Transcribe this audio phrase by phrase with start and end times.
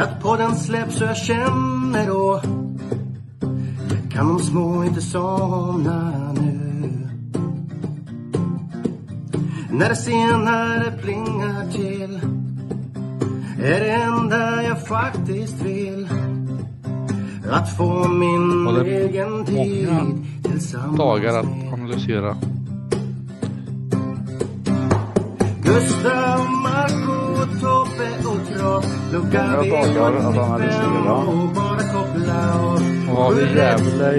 [0.00, 2.40] att podden släpps och jag känner då
[4.10, 7.08] kan de små inte somna nu.
[9.70, 12.20] När det senare plingar till
[13.62, 16.08] är det enda jag faktiskt vill.
[17.50, 19.88] Att få min Och det är egen tid
[20.42, 22.36] tillsammans dagar att analysera.
[25.62, 26.40] Gustav,
[27.40, 28.84] Marco, Tobbe och Trav
[30.26, 31.14] att analysera.
[31.14, 34.16] och bara koppla av Och har vi Gävle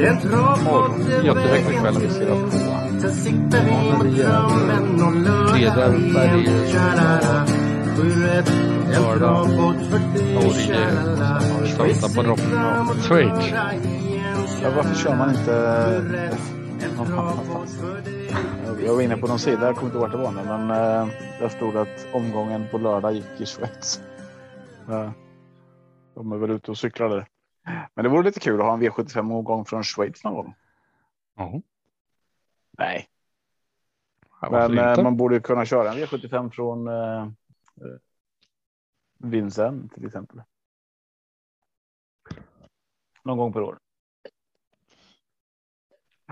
[0.59, 1.02] imorgon.
[1.13, 1.95] är Göteborg vägen ikväll.
[1.95, 2.53] till oss.
[3.02, 4.23] Sen siktar vi mot vi.
[4.23, 7.46] drömmen om lördag igen Tja-la-la
[7.98, 10.87] Sju rätt En Lördag, travbåt för dig Norge.
[11.62, 12.21] Och vi söndag på
[12.96, 13.01] Vi
[13.85, 14.37] igen.
[14.63, 16.01] Ja, varför kör man inte
[16.98, 17.80] någon annanstans?
[18.91, 20.61] Jag var inne på någon sida, jag kommer inte ihåg vart det var nu, men
[20.61, 21.07] eh,
[21.39, 24.01] där stod att omgången på lördag gick i Schweiz.
[26.15, 27.27] De är väl ute och cyklar där.
[27.93, 30.55] Men det vore lite kul att ha en V75 omgång från Schweiz någon gång.
[31.35, 31.62] Ja,
[32.77, 33.09] Nej,
[34.51, 35.03] men eh, inte?
[35.03, 37.27] man borde kunna köra en V75 från eh,
[39.21, 40.41] eh, till exempel.
[43.23, 43.79] Någon gång per år.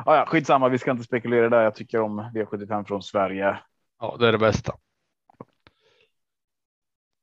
[0.06, 1.62] Ah, ja, skitsamma, vi ska inte spekulera där.
[1.64, 3.60] Jag tycker om V75 från Sverige.
[4.00, 4.74] Ja, det är det bästa.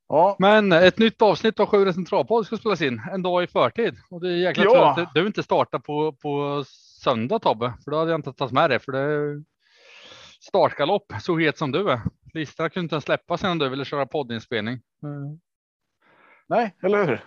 [0.08, 3.96] Ja, Men ett nytt avsnitt av Sjuhundra centralpodd ska spelas in en dag i förtid.
[4.10, 4.94] Och det är jäkla Ja.
[4.96, 6.64] tur att du inte startar på, på
[7.04, 8.78] söndag Tobbe, för då hade jag inte tagit med det.
[8.78, 9.42] För det är
[10.40, 12.00] startgalopp, så het som du är.
[12.34, 14.80] Listan kunde inte ens släppas innan du ville köra poddinspelning.
[15.02, 15.40] Mm.
[16.46, 17.24] nej, eller hur?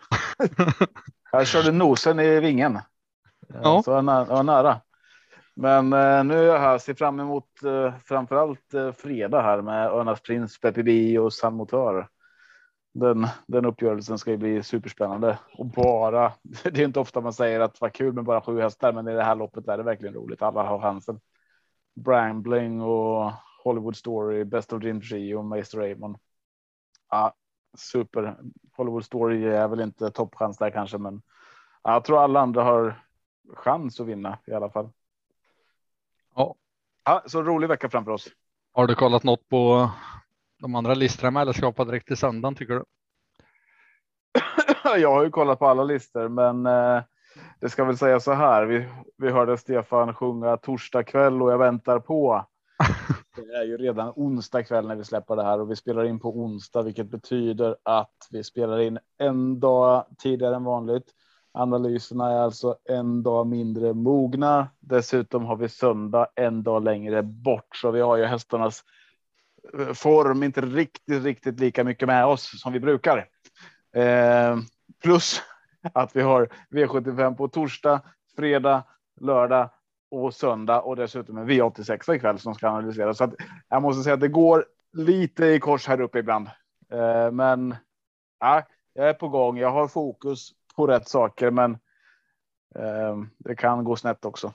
[1.32, 2.80] Jag körde nosen i vingen.
[3.64, 3.82] Ja.
[3.86, 4.82] Så jag var nära.
[5.62, 9.88] Men eh, nu är jag här, ser fram emot eh, framförallt eh, fredag här med
[9.88, 12.08] Örnas Prins, Peppy och San Motör.
[12.94, 16.34] Den, den uppgörelsen ska ju bli superspännande och bara.
[16.64, 19.14] Det är inte ofta man säger att vad kul med bara sju hästar, men i
[19.14, 20.42] det här loppet är det verkligen roligt.
[20.42, 21.20] Alla har chansen.
[21.96, 23.32] Brambling och
[23.64, 26.18] Hollywood Story, Best of Dream Trio och Meister Raymond.
[27.10, 27.34] Ja,
[27.78, 28.38] super.
[28.78, 31.22] Hollywood Story är väl inte toppchans där kanske, men
[31.84, 33.04] jag tror alla andra har
[33.54, 34.90] chans att vinna i alla fall.
[36.36, 36.56] Ja.
[37.06, 38.28] Ja, så rolig vecka framför oss.
[38.74, 39.92] Har du kollat något på
[40.60, 42.84] de andra listorna med eller ska hoppa direkt till söndagen tycker du?
[45.00, 47.04] Jag har ju kollat på alla listor, men eh,
[47.60, 48.66] det ska väl säga så här.
[48.66, 52.46] Vi, vi hörde Stefan sjunga torsdag kväll och jag väntar på.
[53.36, 56.20] Det är ju redan onsdag kväll när vi släpper det här och vi spelar in
[56.20, 61.12] på onsdag, vilket betyder att vi spelar in en dag tidigare än vanligt.
[61.52, 64.68] Analyserna är alltså en dag mindre mogna.
[64.80, 68.84] Dessutom har vi söndag en dag längre bort, så vi har ju hästarnas
[69.80, 73.28] eh, form inte riktigt, riktigt lika mycket med oss som vi brukar.
[73.96, 74.58] Eh,
[75.04, 75.42] plus
[75.94, 78.02] att vi har V75 på torsdag,
[78.36, 78.84] fredag,
[79.22, 79.70] lördag
[80.12, 83.18] och söndag och dessutom en V86 ikväll som ska analyseras.
[83.18, 83.34] Så att
[83.70, 86.48] jag måste säga att det går lite i kors här uppe ibland.
[86.92, 87.76] Eh, men
[88.40, 89.58] ja, jag är på gång.
[89.58, 91.72] Jag har fokus på rätt saker, men
[92.76, 94.54] eh, det kan gå snett också.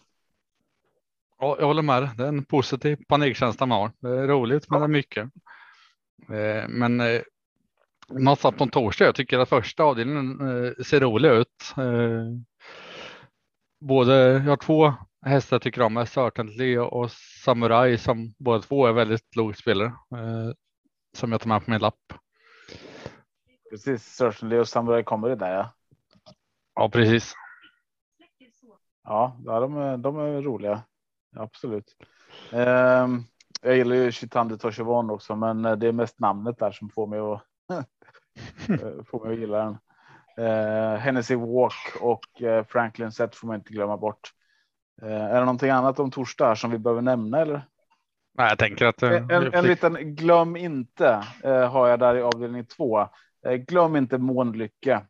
[1.39, 2.11] Ja, jag håller med.
[2.17, 3.93] Det är en positiv panikkänsla man har.
[4.01, 5.25] Det är roligt, men det är mycket.
[6.31, 7.23] Eh, Men eh,
[8.09, 9.05] någonstans på en torsdag.
[9.05, 11.75] Jag tycker att första avdelningen eh, ser rolig ut.
[11.77, 12.25] Eh,
[13.81, 14.95] Både, jag har två
[15.27, 17.11] hästar jag tycker om, är Certainty och
[17.45, 19.87] Samurai som båda två är väldigt lågt spelare.
[19.89, 20.51] eh,
[21.17, 22.13] Som jag tar med på min lapp.
[23.71, 25.55] Precis, Certainly och Samurai kommer det där.
[25.55, 25.71] Ja,
[26.75, 27.35] Ja, precis.
[29.45, 30.83] ja de, är, de är roliga.
[31.37, 31.97] Absolut.
[32.53, 33.09] Eh,
[33.63, 37.07] jag gillar ju Chitande Toshivon också, men eh, det är mest namnet där som får
[37.07, 37.43] mig att
[38.69, 39.79] eh, får mig att gilla den.
[40.47, 42.25] Eh, Hennessy Walk och
[42.69, 44.31] Franklin Set får man inte glömma bort.
[45.03, 47.67] Är det någonting annat om torsdag som vi behöver nämna eller?
[48.35, 51.25] Nej, jag tänker att En, en, en liten glöm inte
[51.71, 53.09] har jag där i avdelning två.
[53.67, 55.03] Glöm inte Månlycke.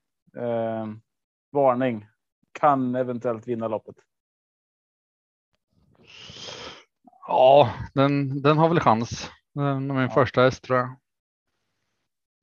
[1.55, 2.07] Varning.
[2.53, 3.97] Kan eventuellt vinna loppet.
[7.27, 9.31] Ja, den, den har väl chans.
[9.53, 10.97] Den är min första häst tror jag.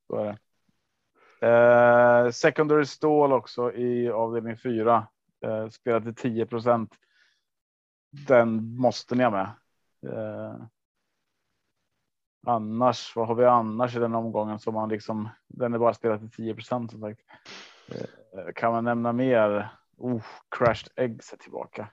[0.07, 0.37] Så är det.
[1.47, 5.07] Eh, secondary stall också i avdelning fyra.
[5.45, 6.95] Eh, spelar till 10 procent.
[8.27, 9.51] Den måste ni ha med.
[10.13, 10.55] Eh,
[12.47, 16.19] annars, vad har vi annars i den omgången som man liksom, den är bara spelat
[16.19, 17.21] till 10 procent som sagt.
[17.87, 18.20] Eh,
[18.55, 19.69] kan man nämna mer?
[19.97, 20.21] Oh,
[20.57, 21.87] crashed eggs är tillbaka.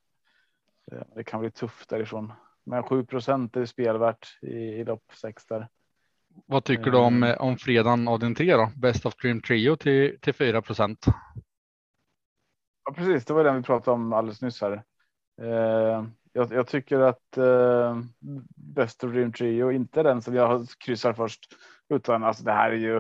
[0.93, 2.32] Eh, det kan bli tufft därifrån.
[2.64, 5.69] Men 7 procent är spelvärt i, i lopp sex där.
[6.46, 8.70] Vad tycker du om, om fredagen av din tre då?
[8.76, 11.06] Best of Dream Trio till, till 4 procent.
[12.85, 13.25] Ja, precis.
[13.25, 14.85] Det var den vi pratade om alldeles nyss här.
[15.43, 18.00] Eh, jag, jag, tycker att eh,
[18.56, 21.56] Best of Dream Trio inte är den som jag kryssar först,
[21.88, 22.96] utan alltså det här är ju.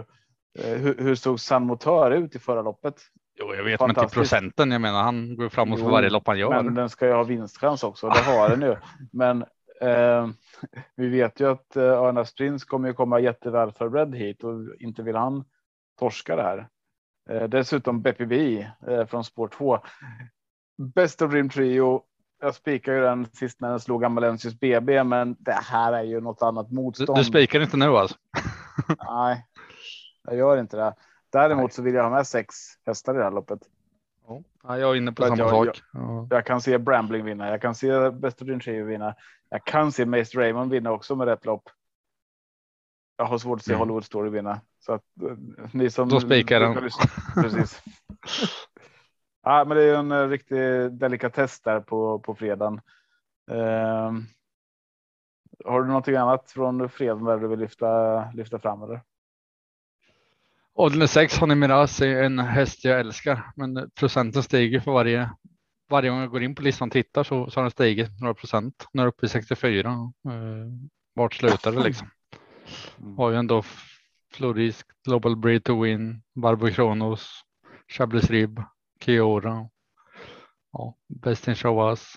[0.58, 3.00] Eh, hur, hur såg San Motör ut i förra loppet?
[3.38, 4.70] Jo, jag vet, men till procenten.
[4.70, 6.62] Jag menar, han går framåt för varje lopp han gör.
[6.62, 8.08] Men den ska ju ha vinstchans också.
[8.08, 8.76] Det har den ju.
[9.12, 9.42] Men
[9.80, 10.28] eh,
[10.96, 15.16] vi vet ju att eh, Prins kommer ju komma jätteväl förberedd hit och inte vill
[15.16, 15.44] han
[15.98, 16.68] torska det här.
[17.30, 19.78] Eh, dessutom BPB eh, från spår 2.
[20.94, 22.02] Best of Dream Trio.
[22.40, 26.20] Jag spikar ju den sist när den slog Amalensius BB, men det här är ju
[26.20, 27.18] något annat motstånd.
[27.18, 28.16] Du, du spikar inte nu alltså?
[29.10, 29.46] Nej,
[30.24, 30.94] jag gör inte det.
[31.32, 31.70] Däremot Nej.
[31.70, 33.60] så vill jag ha med sex hästar i det här loppet.
[34.62, 35.82] Ja, jag är inne på samma jag, sak.
[35.92, 37.50] Jag, jag, kan se Brambling vinna.
[37.50, 39.14] Jag kan se Best of Dream Trio vinna.
[39.48, 41.62] Jag kan se Master Raymond vinna också med rätt lopp.
[43.16, 43.78] Jag har svårt att se mm.
[43.78, 44.60] Hollywood Story vinna.
[44.80, 45.36] Så att eh,
[45.72, 46.08] ni som.
[46.08, 46.74] Då spikar den.
[47.34, 47.82] Precis.
[49.42, 52.80] ja, men det är en eh, riktig delikatess där på, på fredagen.
[53.50, 54.26] Um,
[55.64, 59.00] har du någonting annat från fredagen där du vill lyfta, lyfta fram eller?
[60.80, 65.30] Odlen 6 Honey Miraz är en häst jag älskar, men procenten stiger för varje
[65.90, 68.34] varje gång jag går in på listan och tittar så, så har den stigit några
[68.34, 68.86] procent.
[68.92, 69.90] Nu är uppe i 64.
[69.90, 70.32] Eh,
[71.14, 72.10] vart slutar det liksom?
[72.98, 73.16] Mm.
[73.16, 73.62] Har ju ändå
[74.32, 77.42] Floris, Global Breed to Win, Barbo Kronos,
[77.88, 78.62] Chablis Rib,
[79.00, 79.68] Kiora.
[80.72, 82.14] Ja, Best in Show Us.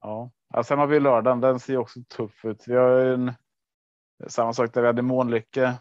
[0.00, 1.40] Ja, ja, sen har vi lördagen.
[1.40, 2.64] Den ser också tuff ut.
[2.66, 3.32] Vi har en
[4.26, 5.74] samma sak där vi hade Månlycke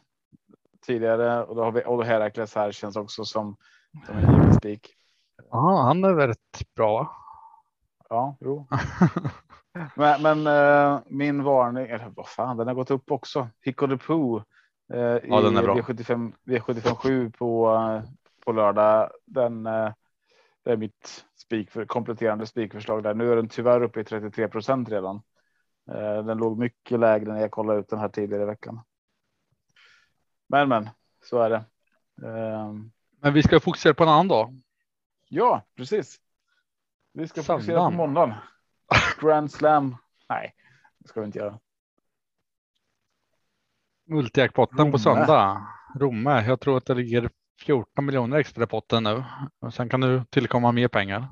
[0.85, 3.55] tidigare och då har vi Odo Herakles här känns också som,
[4.05, 4.95] som en given spik.
[5.51, 7.15] Ja, han är väldigt bra.
[8.09, 8.67] Ja, jo.
[9.95, 13.47] men, men uh, min varning, eller vad fan, den har gått upp också.
[13.61, 14.37] Hicko de Poo.
[14.93, 15.75] Uh, ja, bra.
[15.75, 18.01] V75, V75 7 på, uh,
[18.45, 19.09] på lördag.
[19.25, 19.91] Den uh,
[20.65, 23.13] det är mitt spik för kompletterande spikförslag där.
[23.13, 25.21] Nu är den tyvärr uppe i 33 procent redan.
[26.25, 28.81] Den låg mycket lägre när jag kollade ut den här tidigare i veckan.
[30.47, 30.89] Men men
[31.23, 31.65] så är det.
[33.21, 34.61] Men vi ska fokusera på en annan dag.
[35.29, 36.19] Ja, precis.
[37.13, 37.59] Vi ska Söndagen.
[37.59, 38.33] fokusera på måndagen.
[39.21, 39.97] Grand Slam.
[40.29, 40.55] Nej,
[40.97, 41.59] det ska vi inte göra.
[44.07, 45.67] Multijackpotten på söndag.
[45.95, 46.45] Romme.
[46.47, 47.29] Jag tror att det ligger
[47.65, 49.23] 14 miljoner extra i potten nu.
[49.59, 51.27] Och sen kan du tillkomma mer pengar.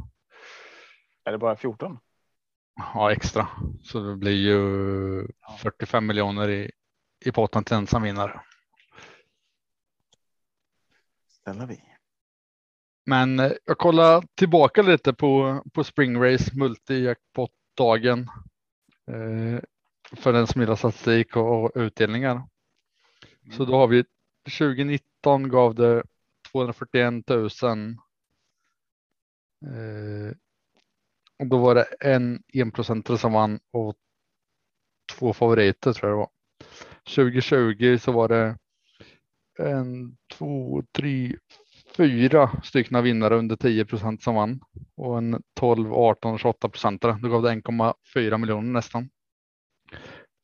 [1.24, 2.00] Är det bara 14?
[2.76, 3.48] Ja, extra.
[3.84, 5.28] Så det blir ju
[5.60, 6.72] 45 miljoner i,
[7.26, 8.42] i potten till ensam vinnare.
[11.28, 11.84] Ställer vi.
[13.06, 18.20] Men eh, jag kollar tillbaka lite på, på Spring Race multijackpot-dagen.
[19.08, 19.60] Eh,
[20.16, 22.32] för den som gillar statistik och, och utdelningar.
[22.32, 23.58] Mm.
[23.58, 24.06] Så då har vi
[24.58, 26.04] 2019 gav det
[26.52, 27.50] 241 000.
[29.66, 30.36] Eh,
[31.44, 33.96] och då var det en enprocentare som vann och
[35.18, 36.30] två favoriter tror jag det var.
[37.16, 38.58] 2020 så var det
[39.60, 41.36] en, två, tre,
[41.98, 44.62] fyra stycken vinnare under 10 procent som vann
[44.96, 47.20] och en 12, 18 28 procentare.
[47.22, 49.10] Då gav det 1,4 miljoner nästan.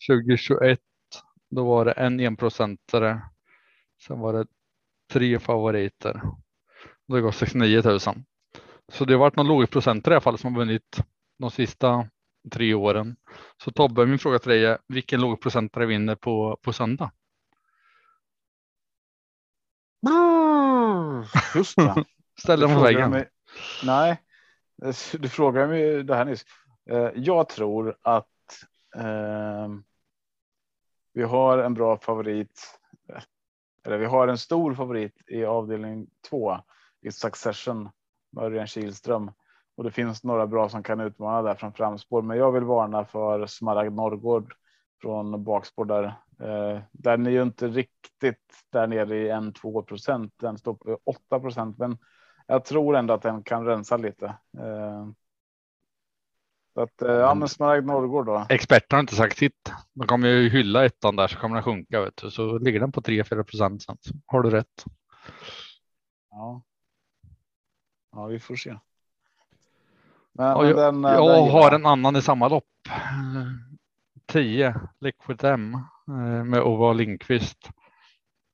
[0.10, 0.80] 2021
[1.50, 3.22] då var det en enprocentare.
[4.08, 4.46] Sen var det
[5.14, 6.22] tre favoriter.
[7.08, 8.00] Det gav 69 000.
[8.92, 11.02] Så det har varit någon lågprocentare i alla fall som har vunnit
[11.40, 12.10] de sista
[12.52, 13.16] tre åren.
[13.64, 17.12] Så Tobbe, min fråga till dig är vilken lågprocentare vinner på, på söndag?
[21.56, 22.06] Just det.
[22.40, 23.12] Ställ den på väggen.
[23.12, 23.30] Mig,
[23.84, 24.22] nej,
[25.20, 26.46] du frågar mig det här nyss.
[26.90, 28.28] Eh, jag tror att
[28.96, 29.68] eh,
[31.14, 32.80] vi har en bra favorit.
[33.86, 36.60] Eller vi har en stor favorit i avdelning två
[37.02, 37.90] i Succession.
[38.38, 39.32] Örjan Kihlström
[39.78, 42.22] och det finns några bra som kan utmana där från framspår.
[42.22, 44.54] Men jag vill varna för Smaragd Norrgård
[45.02, 46.04] från bakspår där.
[46.44, 50.34] Eh, den är ju inte riktigt där nere i en 2 procent.
[50.38, 51.98] Den står på 8 procent, men
[52.48, 54.26] jag tror ändå att den kan rensa lite.
[54.58, 55.08] Eh,
[56.74, 58.46] så att eh, ja, men Smaragd Norrgård då.
[58.50, 59.72] Experterna har inte sagt sitt.
[59.94, 62.02] De kommer ju hylla ettan där så kommer den sjunka.
[62.02, 62.32] Vet du.
[62.32, 63.82] Så ligger den på 3-4 procent.
[63.82, 63.94] Så
[64.26, 64.86] har du rätt.
[66.32, 66.62] Ja.
[68.12, 68.78] Ja, vi får se.
[70.32, 72.66] Men, ja, jag, den, jag den har en annan i samma lopp.
[74.26, 75.74] 10 Liquid M
[76.08, 77.70] eh, med Ova Lindqvist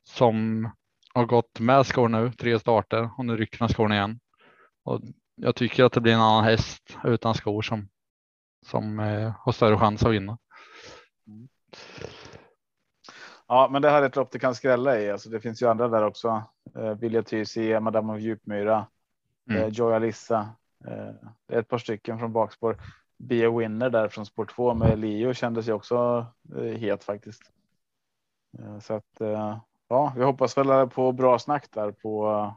[0.03, 0.69] som
[1.13, 4.19] har gått med skor nu, tre starter och nu rycker han skorna igen.
[4.83, 5.01] Och
[5.35, 7.89] jag tycker att det blir en annan häst utan skor som,
[8.65, 10.38] som eh, har större chans att vinna.
[13.47, 15.12] Ja, men det här är ett lopp det kan skrälla i.
[15.12, 16.43] Alltså, det finns ju andra där också.
[16.75, 18.88] Eh, Vilja Tysi, Madame av Djupmyra,
[19.49, 19.61] Mm.
[19.61, 20.49] eh, Joy Alissa.
[20.87, 22.77] Eh, ett par stycken från bakspår.
[23.17, 26.25] Be a winner där från spår 2 med Leo kändes ju också
[26.55, 27.41] eh, het faktiskt.
[28.59, 29.57] Eh, så att eh,
[29.89, 32.53] ja, vi hoppas väl på bra snack där på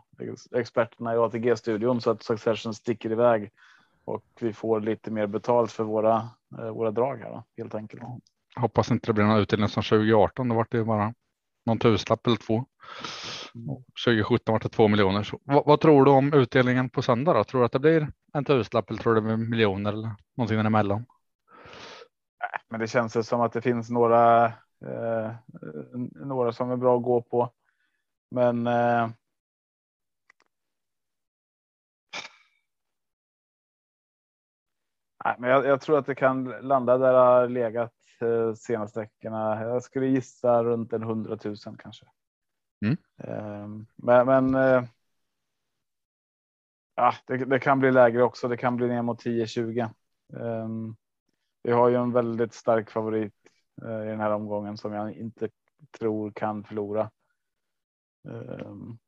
[0.54, 3.50] experterna i ATG studion så att Succession sticker iväg
[4.04, 6.28] och vi får lite mer betalt för våra
[6.72, 8.02] våra drag här då, helt enkelt.
[8.56, 10.48] Hoppas inte det blir någon utdelning som 2018.
[10.48, 11.14] Då var det bara
[11.66, 12.64] någon tusenlapp eller två.
[13.52, 15.22] 2017 var det 2 miljoner.
[15.22, 17.32] Så, vad, vad tror du om utdelningen på söndag?
[17.32, 17.44] Då?
[17.44, 20.56] Tror du att det blir en tusenlapp eller tror du det blir miljoner eller någonting
[20.56, 21.06] däremellan?
[22.68, 24.44] Men det känns som att det finns några,
[24.84, 25.32] eh,
[26.14, 27.52] några som är bra att gå på.
[28.30, 28.66] Men.
[28.66, 29.08] Eh,
[35.24, 39.00] nej, men jag, jag tror att det kan landa där det har legat eh, senaste
[39.00, 39.62] veckorna.
[39.62, 42.06] Jag skulle gissa runt en hundratusen kanske.
[42.80, 42.96] Mm.
[43.18, 44.84] Eh, men men eh,
[46.94, 48.48] ja, det, det kan bli lägre också.
[48.48, 49.90] Det kan bli ner mot 10-20.
[50.32, 50.96] Um,
[51.62, 53.34] vi har ju en väldigt stark favorit
[53.82, 55.48] eh, i den här omgången som jag inte
[55.98, 57.10] tror kan förlora.
[58.28, 58.98] Um,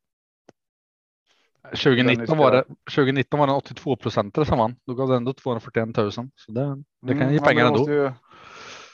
[1.63, 4.75] 2019 var det 2019 var det 82 procent som vann.
[4.85, 6.11] Då gav det ändå 241 000.
[6.11, 7.91] Så det, det kan ge mm, pengar ändå.
[7.91, 8.11] Ju,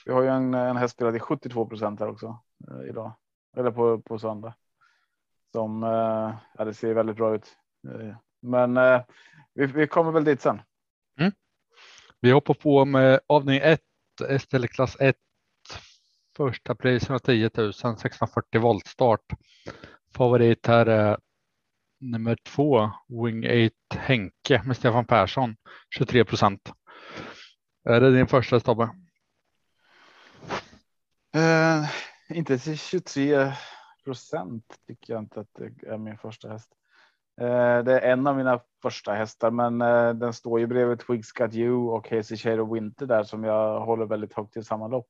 [0.06, 2.40] vi har ju en, en häst spelad i 72 procent här också
[2.72, 3.14] eh, idag
[3.58, 4.54] eller på, på söndag.
[5.52, 7.58] Som eh, ja, det ser väldigt bra ut.
[7.88, 9.02] Eh, men eh,
[9.54, 10.62] vi, vi kommer väl dit sen.
[12.22, 13.82] Vi hoppar på med avdelning 1,
[14.40, 15.16] STL-klass 1.
[16.38, 19.22] Första pris 110 000, 640 volt start.
[20.16, 21.18] Favorit här är
[22.00, 25.56] nummer två, Wing 8 Henke med Stefan Persson,
[25.96, 26.74] 23 procent.
[27.90, 28.90] Är det din första Tobbe?
[31.36, 31.90] Eh,
[32.30, 33.54] inte till 23
[34.08, 36.74] procent tycker jag inte att det är min första häst.
[37.42, 41.32] Eh, det är en av mina första hästar, men eh, den står ju bredvid Twigs
[41.32, 44.88] Got You och Hazy Shade of Winter där som jag håller väldigt högt i samma
[44.88, 45.10] lopp.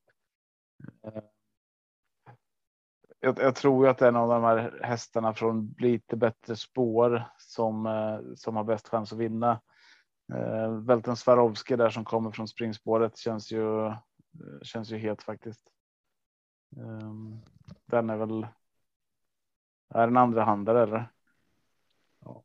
[1.06, 1.22] Eh,
[3.20, 6.56] jag, jag tror ju att det är en av de här hästarna från lite bättre
[6.56, 7.88] spår som
[8.36, 9.60] som har bäst chans att vinna.
[10.86, 13.92] Välten Swarovski där som kommer från springspåret känns ju
[14.62, 15.70] känns ju het faktiskt.
[16.76, 17.40] Ehm,
[17.86, 18.46] den är väl.
[19.94, 21.08] Är den andra handare eller?
[22.24, 22.42] Ja.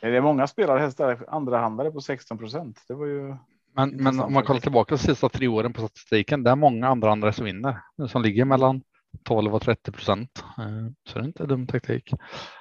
[0.00, 2.84] Det är många spelare hästar andra handare på 16 procent.
[2.88, 3.36] Det var ju.
[3.72, 6.88] Men, men om man kollar tillbaka de sista tre åren på statistiken, det är många
[6.88, 8.82] andra andra som vinner, som ligger mellan
[9.22, 10.44] 12 och 30 procent.
[10.58, 10.64] Eh,
[11.08, 12.12] Så det är inte dum taktik.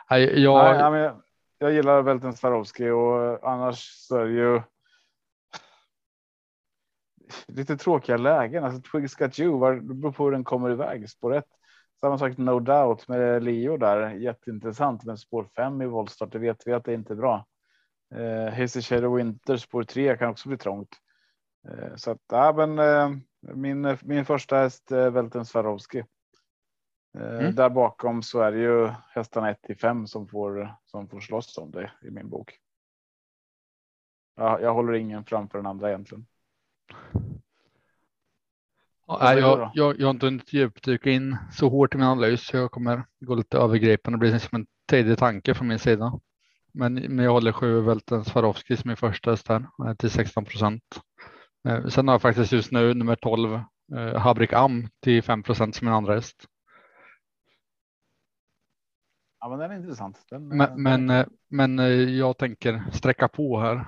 [0.09, 1.21] Nej, Jag, Nej, jag,
[1.57, 4.61] jag gillar Välten Swarovski och annars så är det ju.
[7.47, 8.63] Lite tråkiga lägen.
[8.63, 11.09] Alltså Twigs Got You, det beror på hur den kommer iväg.
[11.09, 11.45] Spår 1.
[12.03, 14.09] Samma sak No Doubt med Leo där.
[14.09, 15.03] Jätteintressant.
[15.03, 17.45] Men spår 5 i voltstart, det vet vi att det inte är bra.
[18.15, 20.89] Eh, Hazy Shadow Winter spår 3 kan också bli trångt.
[21.67, 23.17] Eh, så att, ja, men eh,
[23.55, 25.99] min, min första häst är Välten Swarovski.
[25.99, 26.05] Eh,
[27.39, 27.55] Mm.
[27.55, 31.57] Där bakom så är det ju hästarna 1 till 5 som får som får slåss
[31.57, 32.57] om det i min bok.
[34.35, 36.25] Ja, jag håller ingen framför den andra egentligen.
[39.21, 42.57] Nej, jag, jag, jag har inte hunnit djupdyka in så hårt i min analys, så
[42.57, 44.17] jag kommer gå lite övergripande.
[44.17, 46.19] Det blir som en tredje tanke från min sida.
[46.73, 50.45] Men, men jag håller sju Välten Swarovski som min första häst här eh, till 16
[50.45, 50.83] procent.
[51.67, 53.53] Eh, Sen har jag faktiskt just nu nummer 12
[53.95, 56.45] eh, Habrik Am till 5 procent som min andra häst.
[59.39, 60.25] Ja, men den är intressant.
[60.29, 61.77] Den, Men, eh, men, men
[62.17, 63.85] jag tänker sträcka på här.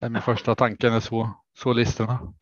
[0.00, 2.34] Det är min första tanke när så, så listorna.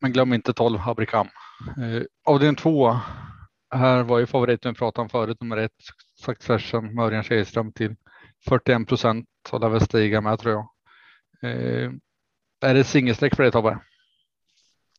[0.00, 1.26] Men glöm inte 12 Abrikam.
[1.76, 2.96] Eh, avdelning 2.
[3.74, 5.72] Här var ju favoriten vi pratade om förut, nummer ett,
[6.14, 7.96] Succession, Mörjan Kihlström till
[8.48, 10.68] 41 procent och lär väl stiga med tror jag.
[11.42, 11.90] Eh,
[12.60, 13.78] är det singelstreck för dig Tobbe?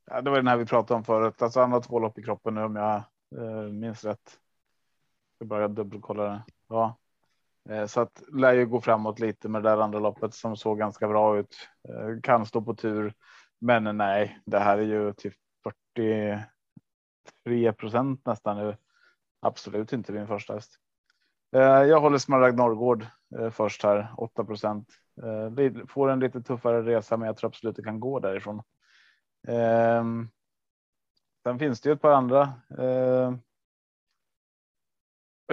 [0.06, 1.42] Ja, det var den här vi pratade om förut.
[1.42, 2.96] Alltså han har två lopp i kroppen nu om jag
[3.38, 4.40] eh, minns rätt.
[5.40, 6.44] Jag börjar dubbelkolla det.
[6.70, 6.98] Ja,
[7.70, 10.80] eh, så att lär ju gå framåt lite med det där andra loppet som såg
[10.80, 11.56] ganska bra ut.
[11.90, 13.14] Eh, kan stå på tur,
[13.62, 15.34] men nej, det här är ju typ
[15.96, 16.44] till
[17.44, 18.78] 43 procent nästan nu.
[19.40, 20.80] Absolut inte min första häst.
[21.56, 23.06] Eh, jag håller Smaragd Norrgård
[23.40, 24.88] eh, först här 8 procent.
[25.24, 28.62] Eh, får en lite tuffare resa, men jag tror absolut det kan gå därifrån.
[29.48, 30.30] Ehm,
[31.44, 32.54] sen finns det ju ett par andra.
[32.80, 33.40] Ehm,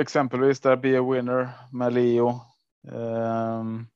[0.00, 2.40] exempelvis där Be a Winner med Leo.
[2.92, 3.86] Ehm,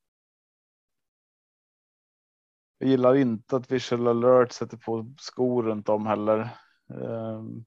[2.82, 6.48] jag gillar inte att visual alert sätter på skor runt om heller.
[6.90, 7.64] Ehm, um,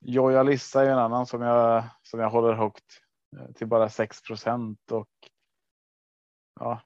[0.00, 2.84] Joja Lissa är en annan som jag som jag håller högt
[3.36, 5.08] eh, till bara 6% och.
[6.60, 6.80] Ja,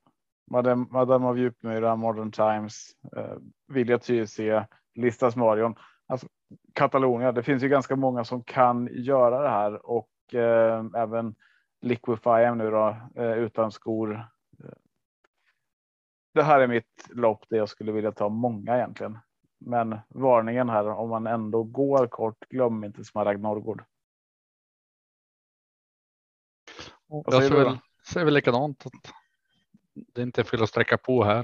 [0.50, 3.36] Madame, Madame av Djupmyra, Modern Times, eh,
[3.68, 5.74] Vilja Tyresö, Listas Marion.
[6.06, 6.28] Alltså,
[6.74, 11.34] Katalonia, det finns ju ganska många som kan göra det här och eh, även
[11.80, 14.28] Liquify nu då eh, utan skor.
[16.34, 19.18] Det här är mitt lopp där jag skulle vilja ta många egentligen.
[19.60, 23.84] Men varningen här om man ändå går kort, glöm inte Smaragd Norrgård.
[27.08, 27.78] Jag säger väl,
[28.12, 28.86] säger väl likadant.
[28.86, 29.12] Att
[29.94, 31.40] det är inte fel att sträcka på här.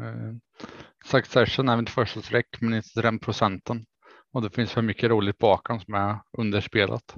[0.00, 0.34] Eh,
[1.04, 3.86] Succession är mitt första streck, men inte den procenten.
[4.32, 7.16] Och det finns för mycket roligt bakom som är underspelat.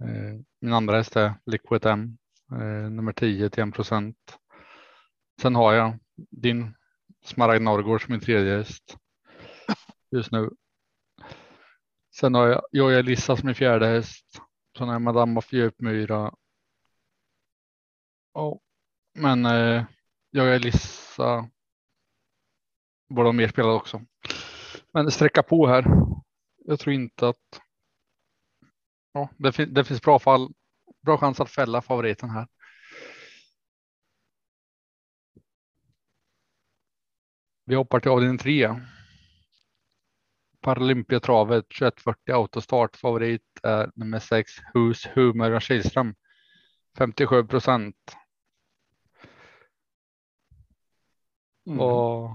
[0.00, 2.18] Eh, min andra häst är Liquid M,
[2.52, 4.38] eh, nummer 10 till 1 procent.
[5.40, 6.74] Sen har jag din
[7.24, 8.98] Smaragd Norrgård som min tredje häst
[10.14, 10.50] just nu.
[12.14, 14.40] Sen har jag Joja Lissa som min fjärde häst.
[14.78, 16.34] Sen har jag Madame of Djupmyra.
[18.32, 18.58] Oh.
[19.14, 19.84] Men eh,
[20.30, 21.50] jag är Lissa.
[23.08, 24.04] Borde ha mer spelad också.
[24.92, 25.84] Men sträcka på här.
[26.56, 27.60] Jag tror inte att.
[29.12, 30.52] Ja, det, fin det finns bra fall.
[31.02, 32.48] Bra chans att fälla favoriten här.
[37.66, 38.80] Vi hoppar till avdelning 3.
[40.60, 42.96] Paralympiatravet 2140 autostart.
[42.96, 46.14] Favorit är nummer 6 Hus Hummer Kihlström.
[46.98, 48.16] 57 procent.
[51.66, 51.80] Mm.
[51.80, 52.30] Och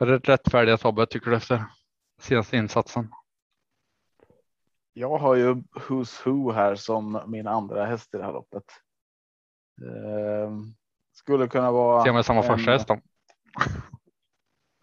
[0.00, 1.64] rättfärdiga Tobbe tycker du efter
[2.20, 3.08] senaste insatsen?
[4.92, 8.64] Jag har ju Who's Who här som min andra häst i det här loppet.
[9.82, 10.74] Ehm,
[11.12, 12.04] skulle kunna vara.
[12.04, 12.46] Ser man samma en...
[12.46, 13.00] första häst då?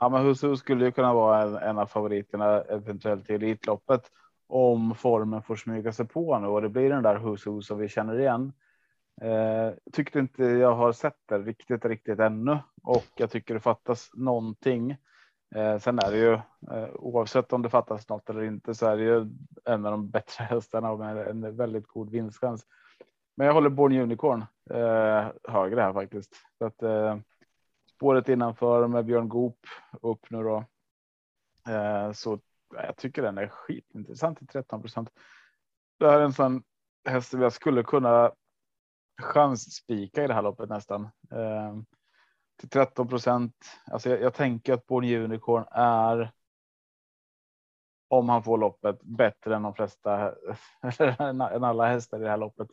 [0.03, 4.11] Ja, men Who's skulle ju kunna vara en, en av favoriterna eventuellt i Elitloppet
[4.47, 7.87] om formen får smyga sig på nu och det blir den där Who's som vi
[7.89, 8.53] känner igen.
[9.21, 14.09] Eh, tyckte inte jag har sett det riktigt, riktigt ännu och jag tycker det fattas
[14.13, 14.91] någonting.
[15.55, 16.33] Eh, sen är det ju
[16.71, 19.27] eh, oavsett om det fattas något eller inte så är det ju
[19.65, 22.65] en av de bättre hästarna med en väldigt god vinstchans.
[23.35, 26.35] Men jag håller Born Unicorn eh, högre här faktiskt.
[26.57, 27.17] Så att, eh,
[28.03, 29.57] spåret innanför med Björn Goop
[30.01, 30.65] upp nu då.
[31.73, 32.39] Eh, så
[32.73, 35.09] jag tycker den är skitintressant till 13 procent.
[35.99, 36.63] Det här är en sån
[37.05, 38.31] häst som jag skulle kunna
[39.21, 41.03] chansspika i det här loppet nästan.
[41.31, 41.75] Eh,
[42.59, 43.55] till 13 procent.
[43.91, 46.31] Alltså jag, jag, tänker att Born Unicorn är.
[48.07, 50.33] Om han får loppet bättre än de flesta
[51.19, 52.67] än alla hästar i det här loppet.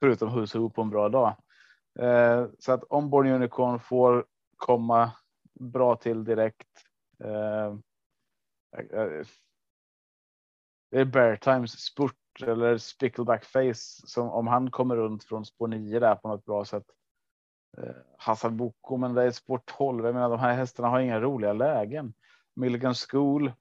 [0.00, 1.36] Förutom Husu på en bra dag.
[1.98, 4.26] Eh, så att om Born Unicorn får
[4.62, 5.12] komma
[5.60, 6.68] bra till direkt.
[7.24, 7.66] Eh,
[8.78, 9.26] eh,
[10.90, 15.68] det är Bear Times spurt eller Spickleback Face som om han kommer runt från spår
[15.68, 16.84] 9 där på något bra sätt.
[17.78, 20.04] Eh, Hassan Boko, men det är spår 12.
[20.04, 22.14] Jag menar, de här hästarna har inga roliga lägen.
[22.54, 23.52] Milligan School.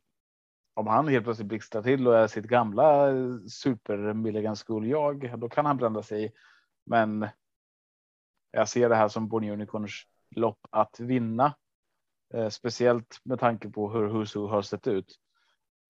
[0.74, 3.08] Om han helt plötsligt blixtrar till och är sitt gamla
[3.50, 6.32] super Milligan School jag, då kan han blanda sig i.
[6.86, 7.28] Men
[8.52, 11.56] jag ser det här som Bonnie Unicorns lopp att vinna.
[12.34, 15.16] Eh, speciellt med tanke på hur Husu har sett ut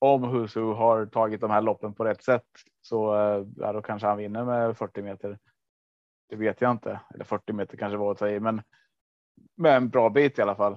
[0.02, 2.46] om Husu har tagit de här loppen på rätt sätt
[2.82, 5.40] så eh, ja, då kanske han vinner med 40 meter.
[6.30, 7.00] Det vet jag inte.
[7.14, 8.62] Eller 40 meter kanske var att ta i, men
[9.56, 10.74] med en bra bit i alla fall.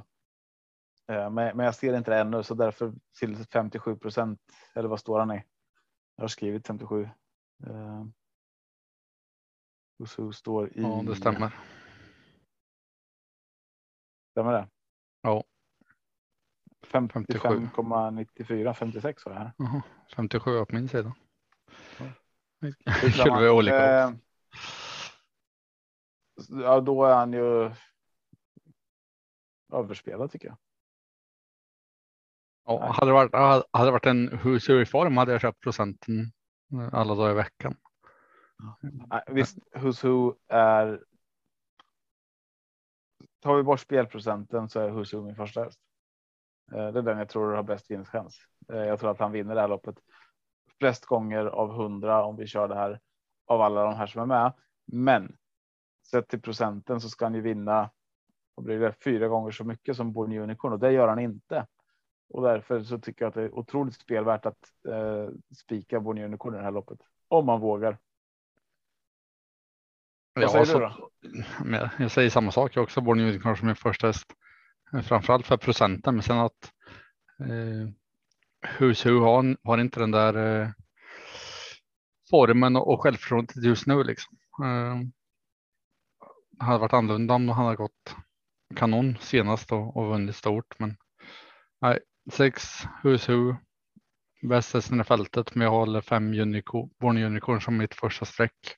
[1.09, 4.41] Eh, men, men jag ser inte det ännu, så därför till 57 procent.
[4.75, 5.45] Eller vad står han i?
[6.17, 7.09] Jag har skrivit 57.
[7.67, 8.05] Eh,
[9.99, 10.83] Husu står i.
[10.83, 11.53] Ja, det stämmer.
[14.35, 14.69] Stämmer det?
[15.23, 15.45] Ja.
[16.87, 19.53] 55,94 56 var det här.
[19.59, 19.83] Aha,
[20.17, 21.15] 57 på min sida.
[21.99, 22.07] Ja.
[23.41, 24.05] vi olika.
[24.05, 24.11] Eh,
[26.49, 27.71] ja, då är han ju.
[29.73, 30.57] Överspelad tycker jag.
[32.65, 33.35] Ja, hade det varit,
[33.73, 36.33] hade det varit en Husu form hade jag köpt procenten
[36.93, 37.77] alla dagar i veckan.
[38.59, 39.25] Ja.
[39.27, 41.05] Visst, Husu är.
[43.45, 45.81] Tar vi bort spelprocenten så är Husu min första häst.
[46.73, 48.39] Eh, det är den jag tror har bäst vinstchans.
[48.73, 49.97] Eh, jag tror att han vinner det här loppet
[50.79, 53.01] flest gånger av hundra om vi kör det här
[53.47, 54.53] av alla de här som är med.
[54.87, 55.37] Men
[56.11, 57.91] sett till procenten så ska han ju vinna.
[58.55, 61.67] Och blir det fyra gånger så mycket som Born Unicorn och det gör han inte.
[62.29, 65.29] Och därför så tycker jag att det är otroligt spelvärt att eh,
[65.59, 67.99] spika Born Unicorn i det här loppet om man vågar.
[70.35, 71.11] Vad säger du då?
[71.65, 72.77] Jag, jag säger samma sak.
[72.77, 74.27] Jag också Born Unicorn som min första häst.
[75.05, 76.73] Framförallt för procenten, men sen att
[77.41, 77.89] eh,
[78.79, 80.69] Who's Who har, har inte den där eh,
[82.31, 84.39] formen och, och självförtroendet just nu liksom.
[84.65, 85.01] Eh,
[86.67, 88.17] hade varit annorlunda om han hade gått
[88.77, 90.97] kanon senast och, och vunnit stort, men
[91.81, 91.99] nej,
[92.33, 92.63] sex
[93.03, 93.57] Who's Who.
[94.49, 98.77] Bäst hästen i fältet, men jag håller fem unicorn, Born Unicorn som mitt första streck.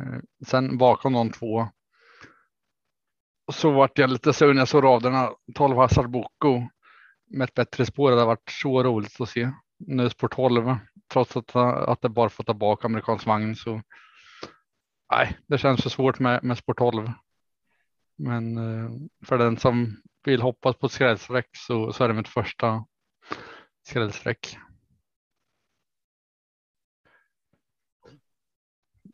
[0.00, 1.68] Eh, sen bakom de två
[3.52, 5.30] så vart jag lite sur när jag såg raderna.
[5.54, 6.68] 12 Hazard Boko
[7.30, 8.10] med ett bättre spår.
[8.10, 9.50] Det har varit så roligt att se.
[9.78, 10.76] Nu spår 12
[11.12, 13.82] trots att, att det bara får ta bak amerikansk vagn så.
[15.12, 17.12] Nej, det känns för svårt med, med spår 12.
[18.16, 18.90] Men eh,
[19.26, 22.84] för den som vill hoppas på ett skrällsträck så, så är det mitt första
[23.82, 24.56] skrällsträck.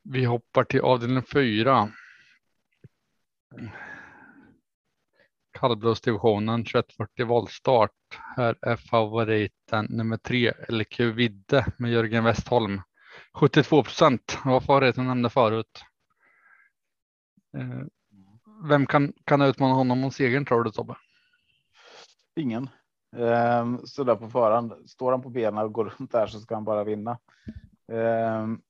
[0.09, 1.88] Vi hoppar till avdelning fyra.
[5.53, 7.90] Kallblodsdivisionen 2140 voltstart.
[8.37, 12.83] Här är favoriten nummer tre LQ Vidde med Jörgen Westholm.
[13.35, 15.83] 72 procent var favoriten nämnde förut.
[17.59, 17.87] Eh,
[18.69, 20.97] vem kan, kan utmana honom om segern tror du Tobbe?
[22.37, 22.71] Ingen.
[23.16, 24.73] Ehm, så där på förhand.
[24.90, 27.19] Står han på benen och går runt där så ska han bara vinna.
[27.92, 28.61] Ehm,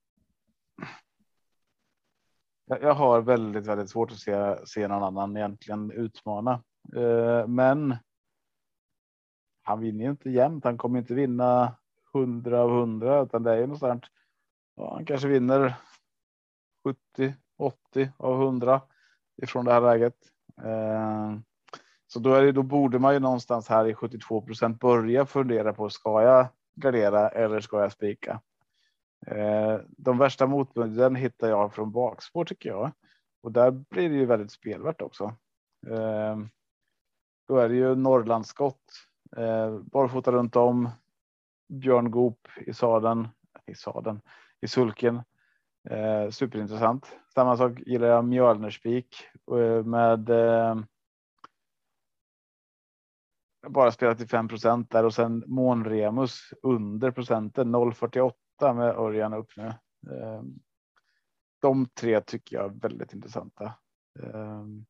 [2.66, 6.62] jag har väldigt, väldigt svårt att se, se någon annan egentligen utmana.
[6.96, 7.96] Eh, men.
[9.62, 10.64] Han vinner ju inte jämt.
[10.64, 11.76] Han kommer inte vinna
[12.14, 14.02] 100 av 100 utan det är ju någonstans.
[14.76, 15.74] Ja, han kanske vinner
[16.84, 18.80] 70, 80 av 100
[19.42, 20.16] ifrån det här läget.
[20.62, 21.38] Eh,
[22.06, 25.90] så då, är det, då borde man ju någonstans här i 72% börja fundera på
[25.90, 28.40] ska jag gardera eller ska jag spika?
[29.26, 32.92] Eh, de värsta motbuden hittar jag från bakspår tycker jag
[33.42, 35.24] och där blir det ju väldigt spelvärt också.
[35.86, 36.36] Eh,
[37.48, 38.82] då är det ju Norrlandsskott,
[39.36, 40.90] eh, barfota runt om.
[41.68, 43.28] Björn Goop i sadeln,
[43.66, 44.20] i sadeln,
[44.60, 45.22] i sulken.
[46.30, 47.16] Superintressant.
[47.34, 49.16] Samma sak gillar jag Mjölnerspik
[49.84, 50.30] med
[53.68, 54.48] bara spelat till 5
[54.90, 59.72] där och sen Månremus under procenten 0,48 med Örjan upp nu.
[60.12, 60.58] Ehm,
[61.60, 63.72] de tre tycker jag är väldigt intressanta.
[64.22, 64.86] Ehm,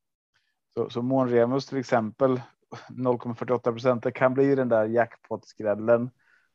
[0.74, 2.40] så, så Månremus till exempel
[2.88, 6.10] 0,48 procent kan bli den där jackpot-skrällen.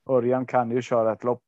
[0.09, 1.43] Örjan kan ju köra ett lopp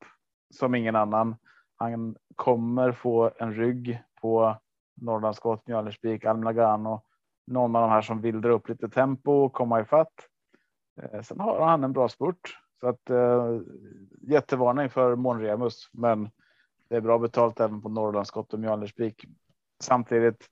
[0.49, 1.35] som ingen annan.
[1.75, 4.57] Han kommer få en rygg på
[4.95, 7.01] Norrlandsskott, Mjölnerspik, Almlagano.
[7.47, 10.13] Någon av de här som vill dra upp lite tempo och komma i fatt.
[11.01, 13.59] Eh, sen har han en bra spurt så att eh,
[14.21, 16.29] jättevarning för Monremus, men
[16.89, 19.25] det är bra betalt även på Norrlandsskott och Mjölnerspik.
[19.79, 20.49] Samtidigt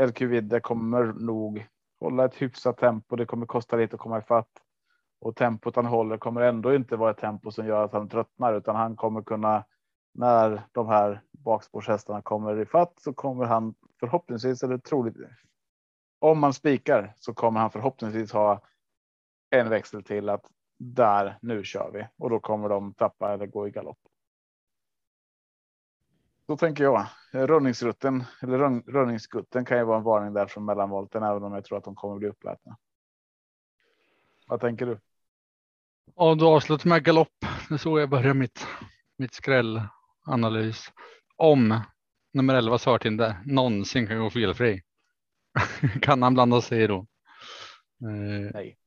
[0.00, 1.66] LQ Vidde kommer nog
[2.00, 3.16] hålla ett hyfsat tempo.
[3.16, 4.48] Det kommer kosta lite att komma ifatt
[5.20, 8.54] och tempot han håller kommer ändå inte vara ett tempo som gör att han tröttnar,
[8.54, 9.64] utan han kommer kunna
[10.14, 15.16] när de här bakspårshästarna kommer ifatt så kommer han förhoppningsvis eller troligt.
[16.18, 18.60] Om man spikar så kommer han förhoppningsvis ha
[19.50, 23.68] en växel till att där nu kör vi och då kommer de tappa eller gå
[23.68, 23.98] i galopp.
[26.46, 27.06] Så tänker jag.
[27.32, 31.64] Rönningsrutten eller rön, rönningsgutten kan ju vara en varning där från mellanvolten, även om jag
[31.64, 32.76] tror att de kommer bli uppätna.
[34.46, 35.00] Vad tänker du?
[36.16, 37.44] Ja, du avslutar med galopp.
[37.68, 38.66] Det är så jag börjar mitt,
[39.18, 40.92] mitt skrällanalys.
[41.36, 41.80] Om
[42.32, 44.82] nummer 11 Sörtinde någonsin kan gå felfri.
[46.02, 46.98] kan han blanda sig i då?
[48.02, 48.78] Eh, Nej.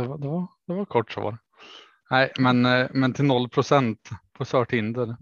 [0.00, 1.38] Det var, det var, det var kort svar.
[2.10, 5.16] Nej, men, eh, men till 0 procent på Sörtinder.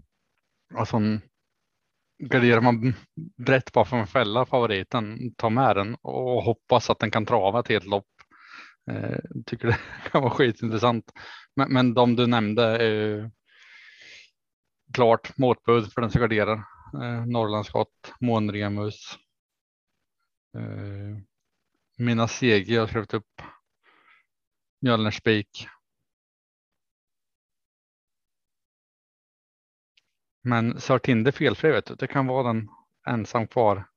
[0.75, 0.99] Alltså,
[2.23, 2.93] garderar man
[3.37, 7.59] brett bara för att fälla favoriten, ta med den och hoppas att den kan trava
[7.59, 8.07] ett helt lopp.
[8.91, 9.77] Eh, tycker det
[10.11, 11.11] kan vara skitintressant.
[11.55, 13.29] Men, men de du nämnde är ju
[14.93, 16.63] klart motbud för den som garderar.
[17.03, 19.17] Eh, Norrlandsskott, Månremus.
[20.57, 21.17] Eh,
[21.97, 23.41] mina seger jag har skrivit upp
[24.79, 25.67] Mjölnerspik.
[30.41, 32.69] Men Sörtinde felfri vet du, det kan vara den
[33.07, 33.89] ensam kvar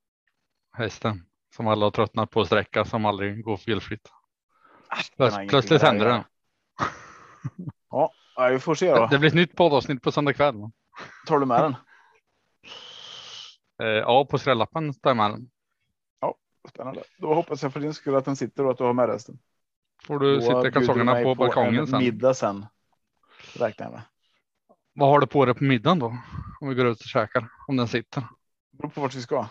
[0.72, 4.08] hästen som alla har tröttnat på att sträcka som aldrig går felfritt.
[5.16, 6.24] Plöts, plötsligt händer det.
[7.90, 8.12] Ja,
[8.50, 9.06] vi får se då.
[9.06, 10.54] Det blir ett nytt poddavsnitt på söndag kväll.
[11.26, 11.74] Tar du med den?
[13.82, 15.50] Eh, ja, på skrällappen tar jag med den.
[16.20, 16.34] Ja,
[16.68, 17.02] spännande.
[17.18, 19.38] Då hoppas jag för din skull att den sitter och att du har med resten.
[20.06, 21.98] Får du sitta i kalsongerna på balkongen sen.
[21.98, 22.66] Middag sen.
[23.54, 24.02] Räknar jag med.
[24.94, 26.18] Vad har du på dig på middagen då?
[26.60, 28.24] Om vi går ut och käkar, om den sitter.
[28.70, 29.46] Beror på vart vi ska.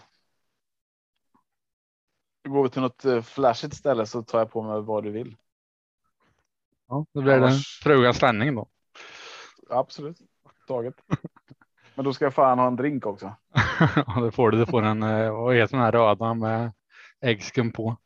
[2.47, 5.35] Går vi till något eh, flashigt ställe så tar jag på mig vad du vill.
[6.87, 8.67] Ja, då blir det Annars- frugans klänning då.
[9.69, 10.17] Absolut.
[10.67, 10.95] Taget.
[11.95, 13.35] Men då ska jag fan ha en drink också.
[13.95, 14.57] Ja, det får du.
[14.57, 16.71] Du får en, eh, vad heter den här röda med
[17.21, 17.97] äggskum på.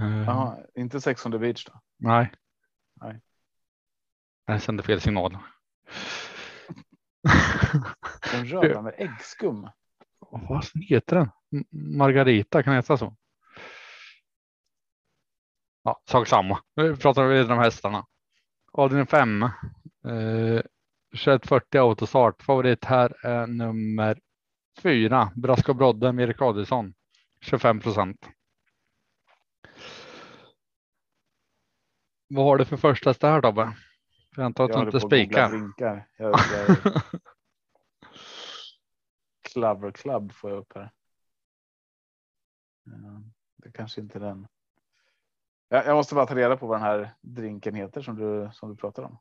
[0.00, 1.80] Eh, Jaha, inte Sex on the beach då?
[1.98, 2.32] Nej.
[3.00, 3.20] Nej.
[4.46, 5.32] Jag sände fel signal.
[8.32, 9.68] Den röda med äggskum.
[10.30, 11.30] Vad heter den?
[11.98, 13.16] Margarita kan heta så.
[15.82, 16.58] Ja, sak samma.
[16.76, 18.06] Nu pratar vi vidare om hästarna.
[18.72, 19.42] Avdelning 5.
[19.42, 19.50] Eh,
[21.10, 22.42] 2140 autostart.
[22.42, 24.20] Favorit här är nummer
[24.82, 25.32] 4.
[25.36, 26.94] Brasko Brodde Erik Adielsson.
[27.40, 28.28] 25 procent.
[32.30, 33.76] Vad har du för första häst där Tobbe?
[34.36, 35.72] Jag antar att Jag du inte spikar.
[35.76, 36.34] Jag, jag,
[39.52, 40.90] Clever Club får jag upp här.
[43.56, 44.48] Det kanske inte är den.
[45.68, 48.70] Jag, jag måste bara ta reda på vad den här drinken heter som du som
[48.70, 49.18] du pratar om.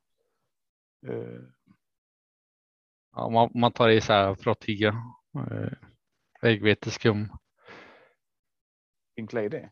[1.08, 1.41] Eh,
[3.12, 4.89] Ja, man, man tar i så här frottiga.
[5.52, 5.72] Eh,
[6.41, 7.30] äggveteskum.
[9.15, 9.69] Pink Lady.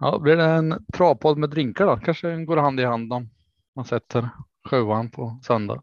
[0.00, 1.96] Ja, blir det en travpodd med drinkar då?
[1.96, 3.30] Kanske går hand i hand om
[3.76, 4.28] man sätter
[4.70, 5.82] sjuan på söndag.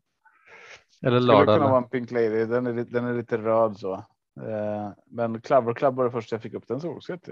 [1.02, 1.46] Eller Skulle lördag.
[1.46, 1.68] kunna Eller?
[1.72, 2.46] vara en Pink Lady.
[2.46, 3.94] Den är, den är lite röd så.
[4.42, 6.68] Eh, men Clever Club var det första jag fick upp.
[6.68, 7.28] Den såg också ut.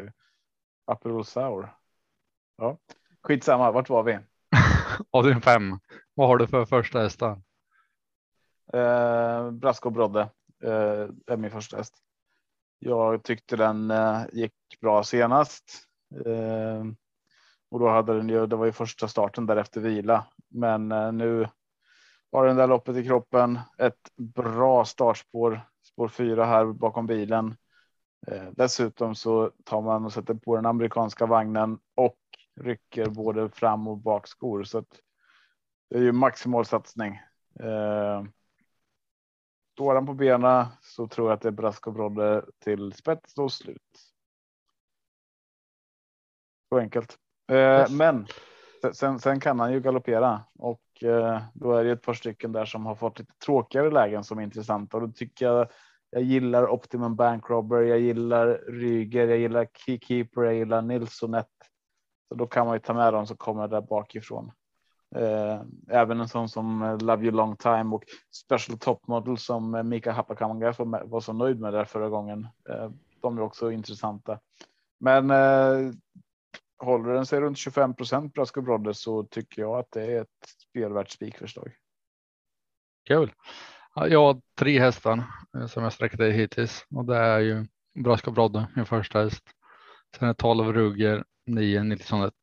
[0.85, 1.73] Aperol Sour.
[2.57, 2.77] Ja,
[3.23, 3.71] skitsamma.
[3.71, 4.19] Vart var vi?
[5.11, 5.79] Avdelning fem.
[6.13, 7.41] Vad har du för första hästar?
[8.73, 10.21] Eh, Brasko Brodde
[10.63, 11.93] eh, är min första häst.
[12.79, 15.63] Jag tyckte den eh, gick bra senast.
[16.25, 16.83] Eh,
[17.69, 20.25] och då hade den ju, det var ju första starten därefter vila.
[20.47, 21.47] Men eh, nu
[22.31, 23.59] har den där loppet i kroppen.
[23.77, 25.61] Ett bra startspår.
[25.83, 27.55] Spår fyra här bakom bilen.
[28.27, 32.17] Eh, dessutom så tar man och sätter på den amerikanska vagnen och
[32.61, 34.63] rycker både fram och bakskor.
[34.63, 34.99] Så att
[35.89, 37.21] det är ju maximal satsning.
[37.59, 38.23] Eh,
[39.79, 43.51] Står han på benen så tror jag att det är Brasco Brodde till spets och
[43.51, 44.08] slut.
[46.69, 47.17] Så enkelt.
[47.51, 47.91] Eh, Yes.
[47.91, 48.27] Men
[48.93, 52.65] sen, sen kan han ju galoppera och eh, då är det ett par stycken där
[52.65, 55.67] som har fått lite tråkigare lägen som är intressanta och då tycker jag
[56.11, 57.81] jag gillar Optimum Bank Robber.
[57.81, 59.27] Jag gillar Ryger.
[59.27, 60.41] Jag gillar Keykeeper.
[60.43, 61.47] Jag gillar Nilssonet.
[62.29, 64.51] Så då kan man ju ta med dem som kommer där bakifrån.
[65.15, 69.89] Eh, även en sån som eh, Love You Long Time och Special Top Model som
[69.89, 72.47] Mika Hapakamanga var så nöjd med där förra gången.
[72.69, 72.89] Eh,
[73.21, 74.39] de är också intressanta.
[74.99, 75.91] Men eh,
[76.79, 80.49] håller den sig runt 25 procent Brasco Brothers så tycker jag att det är ett
[80.69, 81.75] spelvärt spikförslag.
[83.07, 83.33] Kul.
[83.95, 85.23] Ja, jag har tre hästar
[85.57, 87.67] eh, som jag sträckte i hittills och det är ju
[88.03, 89.43] Braska Brodde, min första häst.
[90.17, 92.33] Sen är 12 Ruger, 9 Nilsson 1.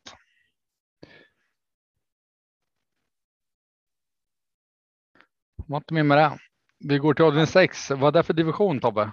[5.57, 6.39] Var inte med med det.
[6.79, 7.91] Vi går till avdelning 6.
[7.91, 9.13] Vad är det för division Tobbe?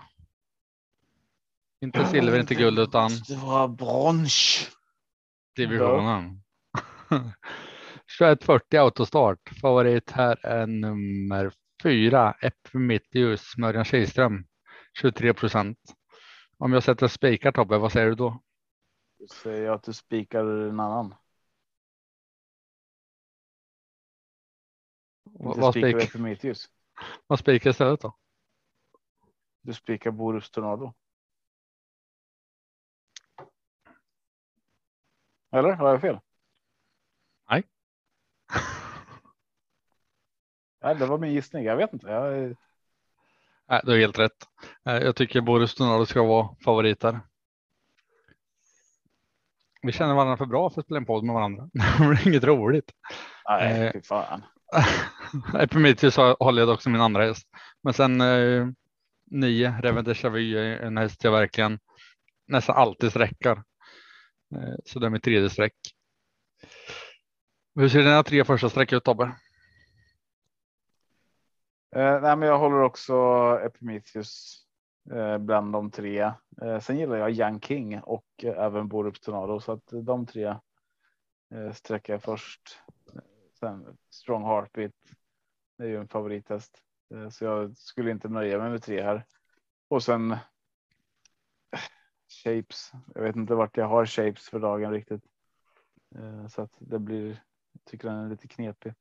[1.82, 4.70] Inte silver, inte guld utan Det var brons.
[5.56, 6.44] Divisionen.
[8.20, 9.40] 2140 autostart.
[9.62, 11.52] Favorit här är nummer
[11.84, 12.32] fyra.
[12.42, 14.46] Epimetheus med Örjan Kihlström.
[15.02, 15.78] 23 procent.
[16.58, 18.42] Om jag sätter spikar Tobbe, vad säger du då?
[19.20, 21.16] Då säger jag att du spikar en annan.
[25.24, 26.70] Vad, Inte vad, spikar spik, Epimetheus.
[27.28, 28.18] vad spikar istället då?
[29.62, 30.94] Du spikar Borups Tornado.
[35.54, 36.20] Eller har jag fel?
[37.50, 37.64] Nej.
[40.84, 41.64] Nej, det var min gissning.
[41.66, 42.08] Jag vet inte.
[42.08, 42.56] Jag,
[43.68, 44.48] Nej, du har helt rätt.
[44.86, 47.20] Eh, Jag tycker Boris Donaldo ska vara favoriter.
[49.82, 51.70] Vi känner varandra för bra för att spela en podd med varandra.
[52.00, 52.92] Det blir inget roligt.
[53.50, 53.92] nej, Eh.
[53.94, 54.42] fy fan.
[55.60, 57.48] Epimetheus håller jag dock som min andra häst.
[57.84, 58.68] Men sen eh,
[59.26, 61.80] nio, Reven Chavy är en häst jag verkligen
[62.48, 63.64] nästan alltid sträckar.
[64.56, 65.76] Eh, så det är mitt tredje streck.
[67.76, 69.24] Hur ser dina tre första streck ut Tobbe?
[71.96, 73.14] Eh, nej, men jag håller också
[73.66, 74.64] Epimetheus
[75.12, 76.32] eh, bland de tre.
[76.62, 80.26] Eh, sen gillar jag Young King och eh, även Borups Tornado så att eh, de
[80.26, 80.56] tre
[81.54, 82.80] eh, sträcker jag först.
[83.60, 84.92] Sen Strong Heartbeat.
[85.78, 86.82] Det är ju en favorithäst
[87.14, 89.26] eh, så jag skulle inte nöja mig med tre här.
[89.88, 90.38] Och sen.
[92.34, 92.92] Shapes.
[93.16, 95.24] Jag vet inte vart jag har Shapes för dagen riktigt.
[96.16, 97.44] Eh, så att det blir,
[97.86, 98.94] tycker den är lite knepig.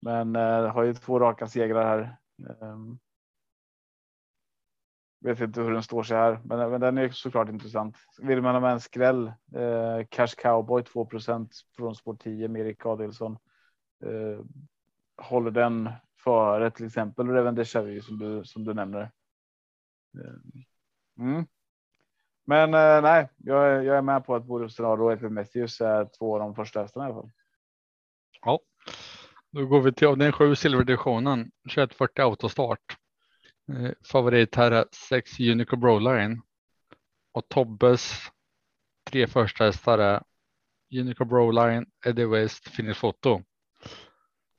[0.00, 2.16] Men eh, har ju två raka segrar här.
[2.60, 2.98] Ehm,
[5.20, 7.96] vet inte hur den står sig här, men, men den är såklart intressant.
[8.22, 9.26] Vill man ha en skräll?
[9.54, 11.08] Eh, Cash Cowboy 2
[11.76, 13.38] från spår 10 med Erik Adelsson.
[14.04, 14.44] Eh,
[15.16, 15.90] håller den
[16.24, 19.10] före till exempel Reven Deja som du som du nämner.
[20.18, 21.46] Eh, mm.
[22.50, 26.08] Men eh, nej, jag, jag är med på att Boris Storaro och FF Matthews är
[26.18, 27.30] två av de första hästarna i alla fall.
[28.40, 28.60] Ja,
[29.50, 32.96] då går vi till avdelning 7 silverdivisionen 2140 autostart.
[33.72, 36.42] Eh, favorit här är 6 Unico Broline
[37.32, 38.12] och Tobbes
[39.10, 40.22] tre första hästar är
[41.00, 43.42] Unico Broline, Eddie West, Finish Foto.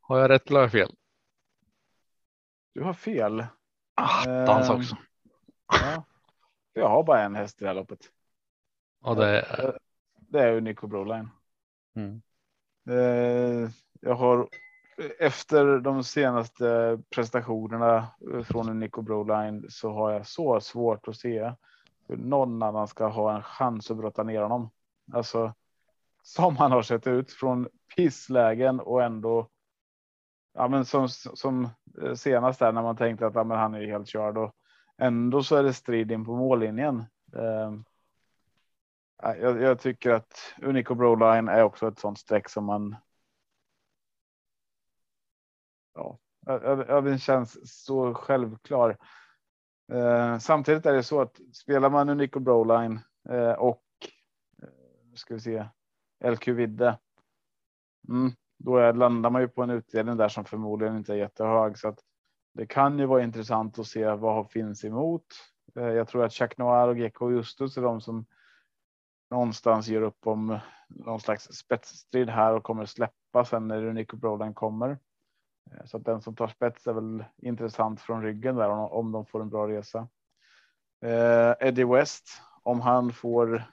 [0.02, 0.96] Har jag rätt eller har jag fel?
[2.74, 3.46] Du har fel.
[3.96, 4.98] Attans eh, också.
[5.72, 6.04] Ja.
[6.74, 8.00] Jag har bara en häst i det här loppet.
[9.04, 9.78] Ja, det är.
[10.16, 11.30] Det är Unico Broline.
[11.96, 12.22] Mm.
[12.90, 13.70] Eh,
[14.02, 14.48] jag har
[15.20, 18.08] efter de senaste prestationerna
[18.44, 21.54] från Unico Broline så har jag så svårt att se
[22.08, 24.70] hur någon annan ska ha en chans att brotta ner honom.
[25.14, 25.54] Alltså
[26.24, 29.48] som han har sett ut från pisslägen och ändå.
[30.54, 31.70] Ja, men som som
[32.16, 34.56] senast där när man tänkte att ja, men han är helt körd och
[35.02, 37.04] ändå så är det strid in på mållinjen.
[37.36, 37.84] Ehm,
[39.22, 42.96] jag, jag, tycker att Unico Broline är också ett sånt streck som man
[45.94, 46.20] ja,
[46.88, 48.98] ja, den känns så självklar.
[49.92, 53.84] Eh, samtidigt är det så att spelar man Unico Broline eh, och
[54.62, 54.70] eh,
[55.16, 55.66] ska vi se
[56.24, 56.98] LQ Vidde.
[58.10, 61.78] Mm, då är, landar man ju på en utdelning där som förmodligen inte är jättehög
[61.78, 62.00] så att
[62.54, 65.26] det kan ju vara intressant att se vad finns emot.
[65.76, 68.26] Eh, jag tror att Chuck Noir och Gecko Justus är de som
[69.30, 70.60] någonstans ger upp om
[70.90, 74.90] någon slags spetsstrid här och kommer släppa sen när Unico Brolin kommer.
[75.72, 79.26] Eh, så att den som tar spets är väl intressant från ryggen där om de
[79.26, 80.08] får en bra resa.
[81.02, 82.28] Eh, Eddie West,
[82.64, 83.64] om han får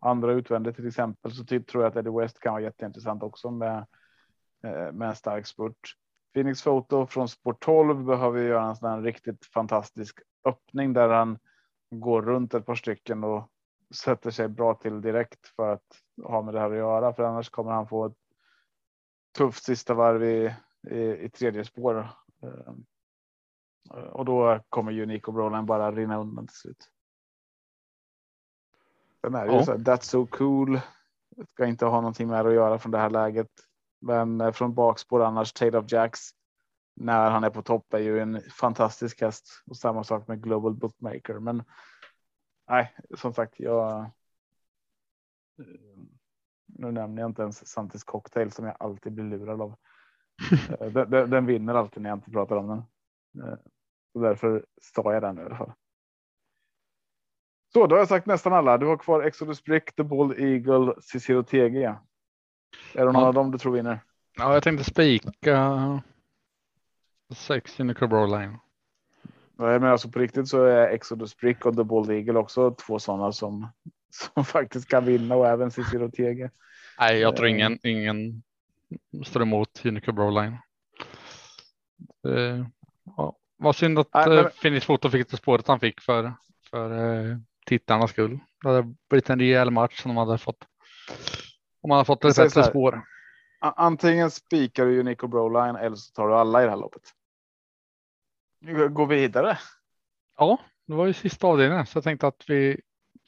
[0.00, 3.86] andra utvändigt till exempel så tror jag att Eddie West kan vara jätteintressant också med,
[4.92, 5.96] med en stark spurt.
[6.34, 11.38] Phoenix Photo från Sport 12 behöver göra en sån här riktigt fantastisk öppning där han
[11.90, 13.50] går runt ett par stycken och
[13.94, 17.12] sätter sig bra till direkt för att ha med det här att göra.
[17.12, 18.16] För annars kommer han få ett
[19.38, 20.54] tufft sista varv i,
[20.90, 22.08] i, i tredje spår.
[22.42, 22.84] Ehm,
[24.12, 26.90] och då kommer ju Nico Broline bara rinna undan till slut.
[29.20, 29.58] Sen är det ja.
[29.58, 30.80] ju så här, that's so cool.
[31.52, 33.50] Ska inte ha någonting med att göra från det här läget.
[34.04, 36.20] Men eh, från bakspår annars Tale of Jacks.
[36.96, 40.74] När han är på topp är ju en fantastisk häst och samma sak med Global
[40.74, 41.38] Bookmaker.
[41.38, 41.62] Men
[42.68, 44.10] nej, som sagt, jag
[46.66, 49.74] nu nämner jag inte ens Santis cocktail som jag alltid blir lurad av.
[50.80, 52.78] Eh, den, den, den, vinner alltid när jag inte pratar om den.
[53.44, 53.58] Eh,
[54.12, 55.72] så därför sa jag den i alla fall.
[57.72, 58.78] Så då har jag sagt nästan alla.
[58.78, 61.94] Du har kvar Exodus Brick, The Bold Eagle, Cicero TG.
[62.94, 63.28] Är det någon ja.
[63.28, 64.00] av dem du tror vinner?
[64.36, 66.02] Ja, jag tänkte spika
[67.34, 68.58] sex Unicorn Line.
[69.56, 72.98] Ja, men alltså på riktigt så är Exodus Brick och The Bold Eagle också två
[72.98, 73.68] sådana som
[74.10, 76.50] som faktiskt kan vinna och även Cicero Tege.
[76.98, 78.42] Nej, jag tror ingen, ingen
[79.24, 80.56] står emot Unico Broline.
[82.28, 82.66] Uh,
[83.16, 84.38] ja, vad synd att Nej, men...
[84.38, 86.32] Eh, Finish Foto fick det spåret han fick för,
[86.70, 88.38] för uh, tittarnas skull.
[88.62, 90.64] Det hade blivit en rejäl match som de hade fått.
[91.84, 93.02] Om man hade fått ett bättre spår.
[93.60, 97.02] Antingen spikar du Unico Broline eller så tar du alla i det här loppet.
[98.60, 99.58] Nu går vi vidare.
[100.38, 102.80] Ja, det var ju sista avdelningen så jag tänkte att vi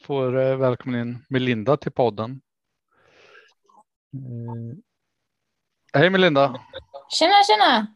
[0.05, 2.41] får eh, välkomna in Melinda till podden.
[4.15, 6.61] Eh, hej Melinda!
[7.09, 7.87] Tjena tjena!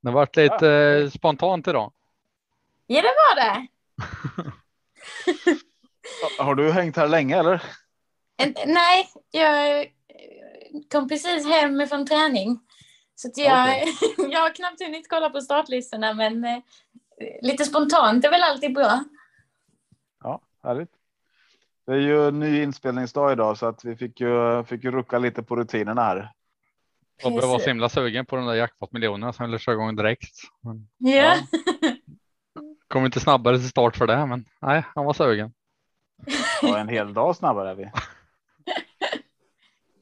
[0.00, 1.00] Det har varit lite ja.
[1.00, 1.92] Eh, spontant idag.
[2.86, 3.66] Ja det var det.
[6.42, 7.62] har du hängt här länge eller?
[8.66, 9.86] Nej, jag
[10.92, 12.60] kom precis hem från träning.
[13.14, 13.86] Så jag, okay.
[14.32, 16.62] jag har knappt hunnit kolla på startlistorna men
[17.42, 19.04] lite spontant är väl alltid bra.
[20.22, 20.90] Ja, härligt.
[21.86, 25.42] Det är ju ny inspelningsdag idag så att vi fick ju, fick ju rucka lite
[25.42, 26.32] på rutinerna här.
[27.22, 30.34] Tobbe var så himla sugen på den där jackpot miljonerna som ville köra igång direkt.
[30.60, 31.38] Men, yeah.
[31.50, 31.58] ja.
[32.88, 35.52] Kom inte snabbare till start för det, men nej, han var sugen.
[36.62, 37.90] Ja, en hel dag snabbare är vi.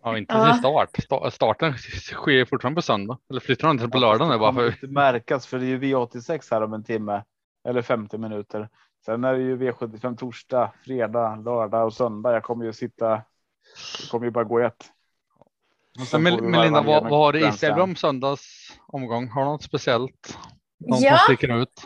[0.03, 0.87] Ja, inte ja.
[0.93, 1.33] till start.
[1.35, 3.19] Starten sker fortfarande på söndag.
[3.31, 4.33] Eller flyttar de inte på lördagen?
[4.33, 4.67] Det bara för...
[4.67, 7.23] inte märkas för det är ju V86 här om en timme
[7.69, 8.69] eller 50 minuter.
[9.05, 12.33] Sen är det ju V75 torsdag, fredag, lördag och söndag.
[12.33, 13.09] Jag kommer ju sitta.
[13.09, 14.93] Det kommer ju bara gå i ett.
[16.13, 19.29] Men varva ner vad, vad har du i sig om söndags omgång?
[19.29, 20.39] Har du något speciellt?
[20.79, 21.17] Någon Ja.
[21.17, 21.83] som sticker ut?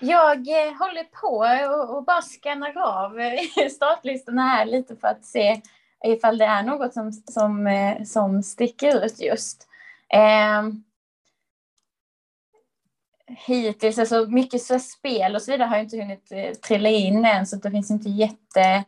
[0.00, 1.36] Jag eh, håller på
[1.74, 5.62] och, och bara skannar av eh, startlistorna här lite för att se
[6.04, 9.68] ifall det är något som, som, eh, som sticker ut just.
[10.12, 10.62] Eh,
[13.46, 17.24] hittills, alltså mycket så spel och så vidare har jag inte hunnit eh, trilla in
[17.24, 18.84] än så det finns inte jätte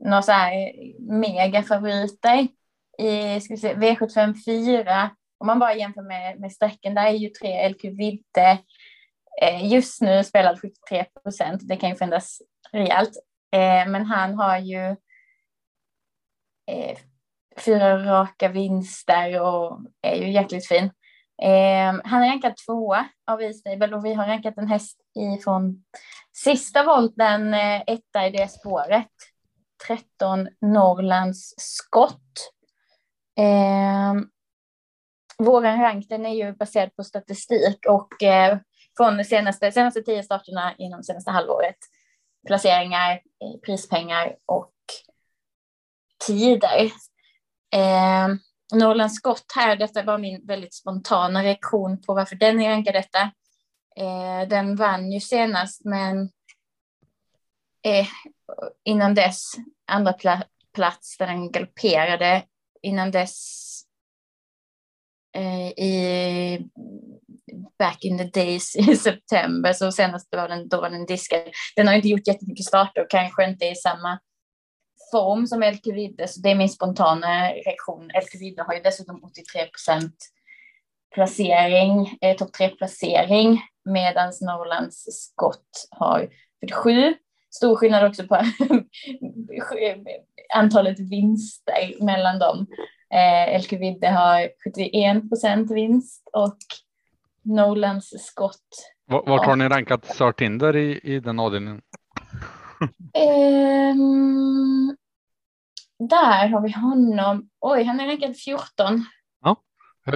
[0.00, 2.48] några så här eh, mega favoriter
[2.98, 5.08] i ska vi se, V754,
[5.38, 8.58] Om man bara jämför med, med sträcken, där är ju tre LQ Vidde
[9.42, 11.60] eh, just nu spelad 73 procent.
[11.68, 13.12] Det kan ju förändras rejält.
[13.52, 14.96] Eh, men han har ju
[16.66, 16.98] eh,
[17.58, 20.90] fyra raka vinster och är ju jäkligt fin.
[21.42, 25.00] Eh, han är rankad tvåa av E-stable och vi har rankat en häst
[25.38, 25.84] ifrån
[26.32, 29.10] sista volten, eh, etta i det spåret.
[29.86, 32.52] 13 Norrlands skott.
[33.38, 34.14] Eh,
[35.38, 38.58] våran rank den är ju baserad på statistik och eh,
[38.96, 41.76] från de senaste, senaste tio starterna inom senaste halvåret.
[42.46, 44.72] Placeringar, eh, prispengar och
[46.26, 46.84] tider.
[47.74, 48.28] Eh,
[48.74, 53.20] Norrlands skott här, detta var min väldigt spontana reaktion på varför den är rankad detta.
[53.96, 56.22] Eh, den vann ju senast men
[57.84, 58.06] eh,
[58.84, 59.52] innan dess
[59.86, 60.42] andra pla
[60.74, 62.44] plats där den galopperade.
[62.82, 63.66] Innan dess
[65.36, 66.70] eh, i
[67.78, 71.40] back in the days i september så senast var den, då var den diskad.
[71.76, 74.18] Den har inte gjort jättemycket starter och kanske inte i samma
[75.10, 78.04] form som LQ Vidde, så det är min spontana reaktion.
[78.04, 80.14] LQ Vidde har ju dessutom 83 procent
[81.14, 86.28] placering, eh, topp tre placering, medan Norrlands skott har
[86.60, 87.14] 47.
[87.50, 88.36] Stor skillnad också på
[90.54, 92.66] antalet vinster mellan dem.
[93.14, 96.56] Eh, LQ Vidde har 71 procent vinst och
[97.42, 98.92] Norrlands skott.
[99.06, 101.82] Vart har ni rankat Sörtinder i, i den avdelningen?
[103.14, 104.95] Ehm,
[105.98, 107.48] där har vi honom.
[107.60, 109.04] Oj, han är rankad 14.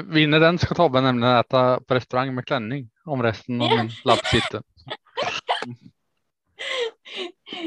[0.04, 3.76] Vinner den ska Tobbe nämligen äta på restaurang med klänning om resten av Ja.
[3.76, 4.62] min lapp sitter.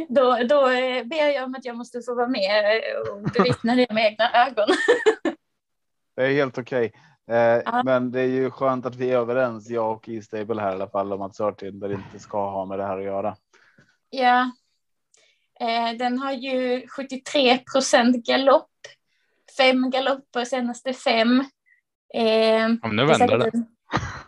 [0.10, 0.62] Då, då
[1.06, 4.68] ber jag om att jag måste få vara med och bevittna det med egna ögon.
[6.16, 6.92] Det är helt okej.
[7.30, 7.82] Eh, Ja.
[7.86, 10.90] Men det är ju skönt att vi är överens, jag och E-stable här i alla
[10.90, 13.36] fall, om att Sörtinder inte ska ha med det här att göra.
[14.10, 14.52] Ja.
[15.64, 18.70] Eh, den har ju 73 procent galopp.
[19.58, 21.40] Fem galopper senaste fem.
[22.14, 23.52] Eh, nu vänder det.
[23.54, 23.66] en-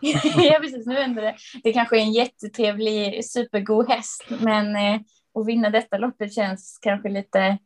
[0.44, 0.86] ja, precis.
[0.86, 1.36] Nu vänder det.
[1.64, 5.00] Det kanske är en jättetrevlig, supergod häst, men eh,
[5.34, 7.58] att vinna detta loppet känns kanske lite,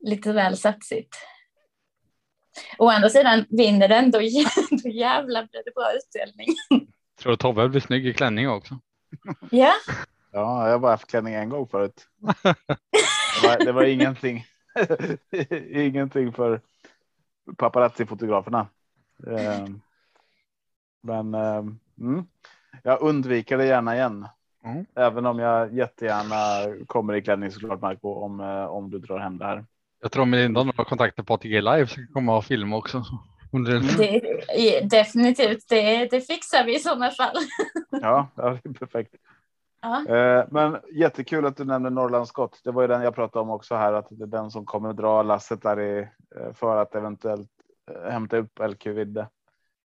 [0.00, 1.14] lite väl satsigt.
[2.78, 4.18] Å andra sidan, vinner den, då,
[4.82, 6.46] då jävlar blir det bra utdelning.
[7.20, 8.80] Tror du Tobbe blir snygg i klänning också?
[9.50, 9.72] Ja,
[10.32, 12.06] Ja, jag har bara haft klänning en gång förut.
[13.42, 14.44] Det var, det var ingenting.
[15.70, 16.60] ingenting för
[17.56, 18.66] paparazzi-fotograferna.
[19.26, 19.64] Eh,
[21.02, 21.64] Men eh,
[22.00, 22.24] mm,
[22.82, 24.28] jag undviker det gärna igen.
[24.64, 24.86] Mm.
[24.96, 26.36] Även om jag jättegärna
[26.86, 29.64] kommer i klänning såklart Marco om, eh, om du drar hem det här.
[30.02, 33.04] Jag tror Melinda har kontakter på ATG Live så kan komma och filma också.
[33.52, 35.68] Det, definitivt.
[35.68, 37.36] Det, det fixar vi i sådana fall.
[37.90, 39.14] Ja, ja det är perfekt.
[39.82, 42.60] Eh, Men jättekul att du nämnde Norrlands skott.
[42.64, 44.92] Det var ju den jag pratade om också här, att det är den som kommer
[44.92, 47.50] dra lasset där i, eh, för att eventuellt
[47.90, 49.28] eh, hämta upp LQ Vidde.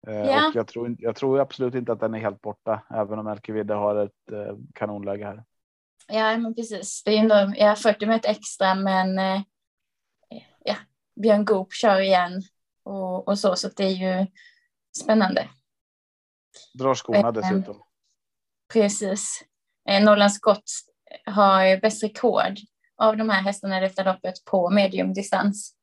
[0.08, 0.48] Ja.
[0.48, 3.50] Och jag tror, jag tror absolut inte att den är helt borta, även om LQ
[3.50, 5.44] Vidde har ett kanonläge här.
[6.08, 7.04] Ja, men precis.
[7.04, 9.20] Det är ändå ja, 40 meter extra, men
[10.66, 10.76] ja,
[11.16, 12.42] Björn Goop kör igen
[12.84, 14.28] och, och så, så det är ju
[14.98, 15.50] spännande.
[16.74, 17.84] Drar skorna dessutom.
[18.74, 19.44] Precis.
[19.90, 20.72] Eh, Norrlands Skott
[21.26, 22.58] har bäst rekord
[22.98, 25.76] av de här hästarna i detta loppet på mediumdistans.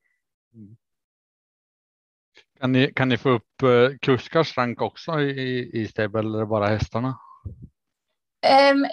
[2.61, 6.66] Kan ni, kan ni få upp eh, kuskars rank också i, i, stable eller bara
[6.66, 7.18] hästarna?
[8.72, 8.86] Um,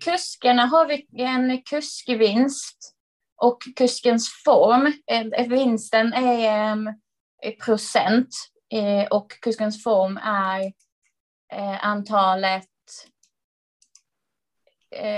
[0.00, 2.94] kuskarna har vi en kuskvinst
[3.36, 4.92] och kuskens form.
[5.06, 6.94] Eh, vinsten är
[7.42, 8.28] i procent
[9.10, 10.72] och kuskens form är
[11.80, 12.71] antalet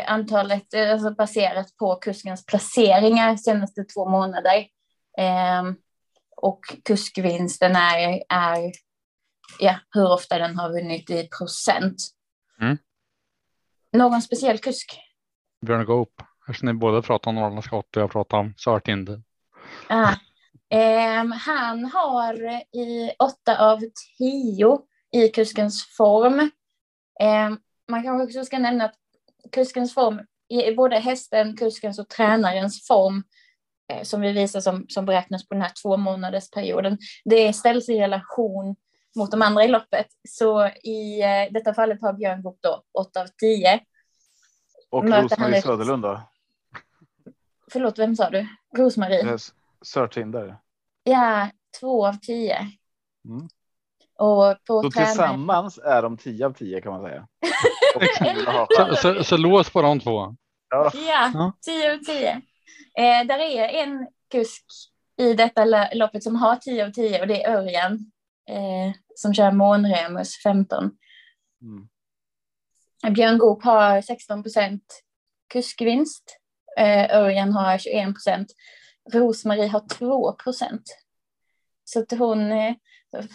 [0.07, 4.67] antalet eh, alltså baserat på kuskens placeringar senaste två månader.
[5.19, 5.77] Em,
[6.37, 8.73] och kuskvinsten är, är
[9.59, 11.97] ja, hur ofta den har vunnit i procent.
[12.61, 12.79] Mm.
[13.93, 15.01] Någon speciell kusk?
[15.67, 16.23] Björn Goop.
[16.49, 19.23] Eftersom ni båda pratar om Norrlands skott och jag pratar om Sörtinder.
[19.89, 20.15] Ah.
[20.71, 22.35] Ehm, han har
[22.77, 23.81] i åtta av
[24.19, 24.79] tio
[25.13, 26.51] i kuskens form.
[27.21, 27.59] Ehm,
[27.89, 28.95] man kanske också ska nämna att
[29.53, 30.21] kuskens form,
[30.77, 33.23] både hästen, kuskens och tränarens form,
[33.93, 37.89] eh, som vi visar som, som beräknas på den här två månaders perioden, det ställs
[37.89, 38.77] i relation
[39.17, 40.07] mot de andra i loppet.
[40.29, 43.81] Så i eh, detta fallet har Björn Goop då 8 av 10.
[44.91, 46.23] Och Rosmarie Söderlund då?
[47.73, 48.47] Förlåt, vem sa du?
[48.77, 49.33] Rosmarie?
[49.33, 49.37] Eh,
[49.83, 50.57] Sörtinder.
[51.05, 52.59] Ja, 2 av 10.
[53.25, 53.49] Mm.
[54.19, 55.11] Och på Så tränare...
[55.11, 57.29] tillsammans är de 10 av 10 kan man säga.
[58.77, 60.37] Så, så, så lås på de två.
[60.71, 60.91] Ja.
[60.95, 61.53] Ja, Ja.
[61.65, 62.29] 10 av 10.
[62.99, 64.65] Eh, där är en kusk
[65.19, 67.93] i detta lo- loppet som har 10 av 10 och det är Örjan
[68.51, 70.91] eh, som kör månremus 15.
[71.63, 71.89] Mm.
[73.15, 75.03] Björn Goop har 16 procent
[75.53, 76.39] kuskvinst.
[76.79, 78.49] Eh, Örjan har 21 procent.
[79.13, 80.83] Rosmarie har 2 procent.
[81.85, 82.75] Så att hon, eh,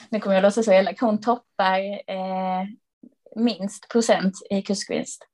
[0.09, 2.63] nu kommer jag låtsas så elak, hon toppar eh,
[3.39, 5.27] minst procent i kuskvinst.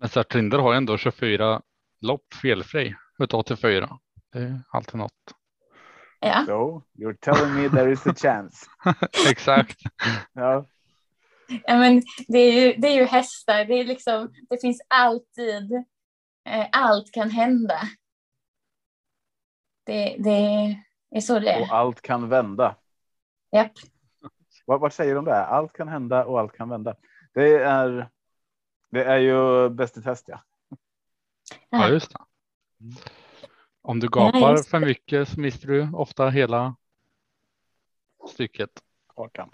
[0.00, 1.62] Men Sartrinder har ju ändå 24
[2.00, 3.98] lopp felfri utav 84.
[4.32, 5.12] Det är alltid något.
[6.20, 8.66] Ja, So you're telling me there is a chance.
[9.30, 9.78] Exakt.
[10.32, 10.66] Ja.
[11.64, 15.72] Ja, men det, är ju, det är ju hästar, det, är liksom, det finns alltid,
[16.48, 17.80] eh, allt kan hända.
[19.84, 20.76] Det, det
[21.16, 21.72] är så det Och är.
[21.72, 22.76] allt kan vända.
[23.52, 23.72] Japp.
[24.70, 25.42] Vad, vad säger de där?
[25.42, 26.96] Allt kan hända och allt kan vända.
[27.34, 28.10] Det är.
[28.90, 30.28] Det är ju bäst i test.
[30.28, 30.42] Ja.
[31.70, 32.18] Ja, just det.
[33.82, 36.76] Om du gapar Ja, för mycket så mister du ofta hela
[38.28, 38.70] stycket.
[39.16, 39.50] Kakan.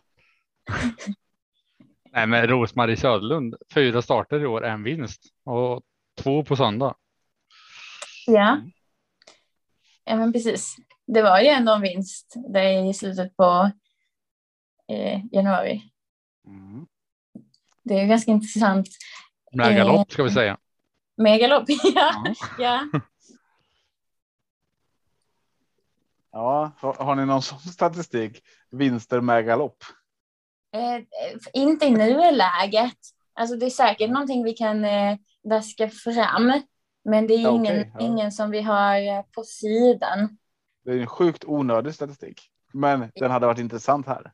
[2.12, 5.82] Nej, men Rosmarie Söderlund, fyra starter i år, en vinst och
[6.22, 6.94] två på söndag.
[8.26, 8.60] Ja.
[10.04, 10.76] ja, men precis.
[11.06, 13.70] Det var ju ändå en vinst där i slutet på
[14.88, 15.82] eh, januari.
[16.46, 16.86] Mm.
[17.82, 18.88] Det är ju ganska intressant.
[19.52, 19.76] Med Eh.
[19.76, 20.58] galopp ska vi säga.
[21.16, 22.24] Med galopp, ja.
[22.24, 22.34] Ja.
[22.58, 23.00] ja.
[26.32, 28.42] Ja, har, har ni någon sån statistik?
[28.70, 29.84] Vinster med galopp?
[30.74, 31.02] Eh, eh,
[31.52, 32.98] inte i nuläget.
[33.34, 36.62] Alltså det är säkert någonting vi kan eh, vaska fram.
[37.04, 38.00] Men det är okej, ingen, ja.
[38.00, 40.38] ingen som vi har eh, på sidan.
[40.84, 44.32] Det är en sjukt onödig statistik, men den hade varit intressant här.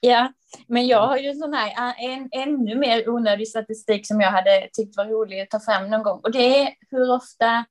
[0.00, 0.32] Ja,
[0.66, 4.68] men jag har ju sån här ah, en ännu mer onödig statistik som jag hade
[4.72, 6.20] tyckt var rolig att ta fram någon gång.
[6.22, 7.64] Och det är hur ofta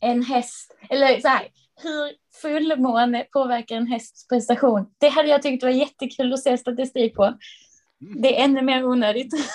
[0.00, 1.48] en häst, eller så här,
[1.82, 4.94] hur fullmåne påverkar en hästs prestation.
[4.98, 7.38] Det hade jag tyckt var jättekul att se statistik på.
[7.98, 9.32] Det är ännu mer onödigt.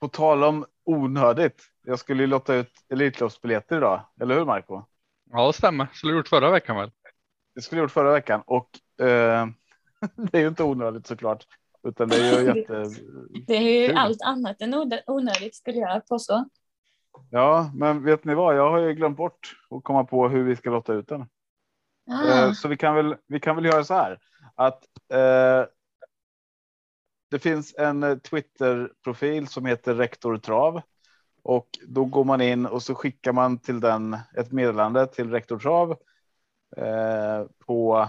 [0.00, 1.62] På tal om onödigt.
[1.84, 4.82] Jag skulle ju lotta ut Elitloppsbiljetter idag, eller hur Marco?
[5.30, 5.86] Ja, det stämmer.
[5.94, 6.90] Skulle du gjort förra veckan väl?
[7.54, 9.46] Det skulle jag gjort förra veckan och eh,
[10.16, 11.46] det är ju inte onödigt såklart,
[11.88, 12.84] utan det är ju jätte.
[13.46, 16.48] Det är ju allt annat än onö- onödigt skulle jag påstå.
[17.30, 18.56] Ja, men vet ni vad?
[18.56, 21.28] Jag har ju glömt bort att komma på hur vi ska lotta ut den.
[22.10, 24.18] Ah, Eh, Så vi kan väl, vi kan väl göra så här
[24.54, 25.66] att eh,
[27.30, 30.80] det finns en eh, Twitter-profil som heter Rektor Trav
[31.42, 35.58] och då går man in och så skickar man till den ett meddelande till Rektor
[35.58, 35.90] Trav
[36.76, 38.08] eh, på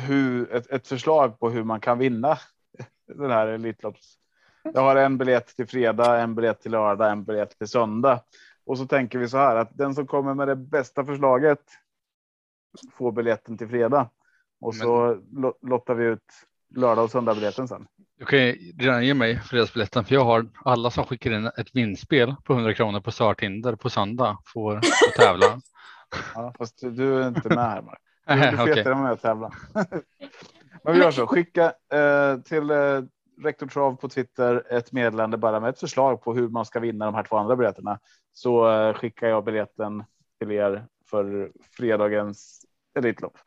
[0.00, 2.38] hur ett, ett förslag på hur man kan vinna
[3.14, 4.14] den här Elitlopps.
[4.74, 8.20] Jag har en biljett till fredag, en biljett till lördag, en biljett till söndag
[8.66, 11.60] och så tänker vi så här att den som kommer med det bästa förslaget
[12.92, 14.10] får biljetten till fredag
[14.60, 16.24] och så lo- lottar vi ut
[16.76, 17.86] lördag och söndag-biljetten sen.
[18.18, 21.76] Du kan ju redan ge mig fredagsbiljetten för jag har alla som skickar in ett
[21.76, 25.60] vinstspel på 100 kronor på Sörtinder på söndag får, får tävla.
[26.34, 27.82] Ja, fast du är inte med här.
[27.82, 27.98] Mark.
[28.28, 28.68] Du, Okej.
[28.68, 29.50] jättegärna med att tävla.
[30.84, 31.26] Men vi gör så.
[31.26, 33.02] Skicka eh, till eh,
[33.42, 37.04] Rektor Trav på Twitter ett meddelande bara med ett förslag på hur man ska vinna
[37.04, 38.00] de här två andra biljetterna.
[38.32, 40.04] Så eh, skickar jag biljetten
[40.38, 43.38] till er för fredagens Elitlopp.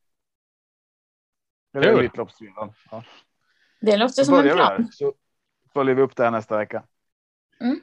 [1.74, 1.88] Eller.
[1.88, 2.74] Elitloppsfredagen.
[2.92, 3.04] Ja.
[3.82, 4.88] det låter som en plan.
[4.92, 5.14] så
[5.74, 6.84] följer vi upp det här nästa vecka.
[7.62, 7.74] Eh,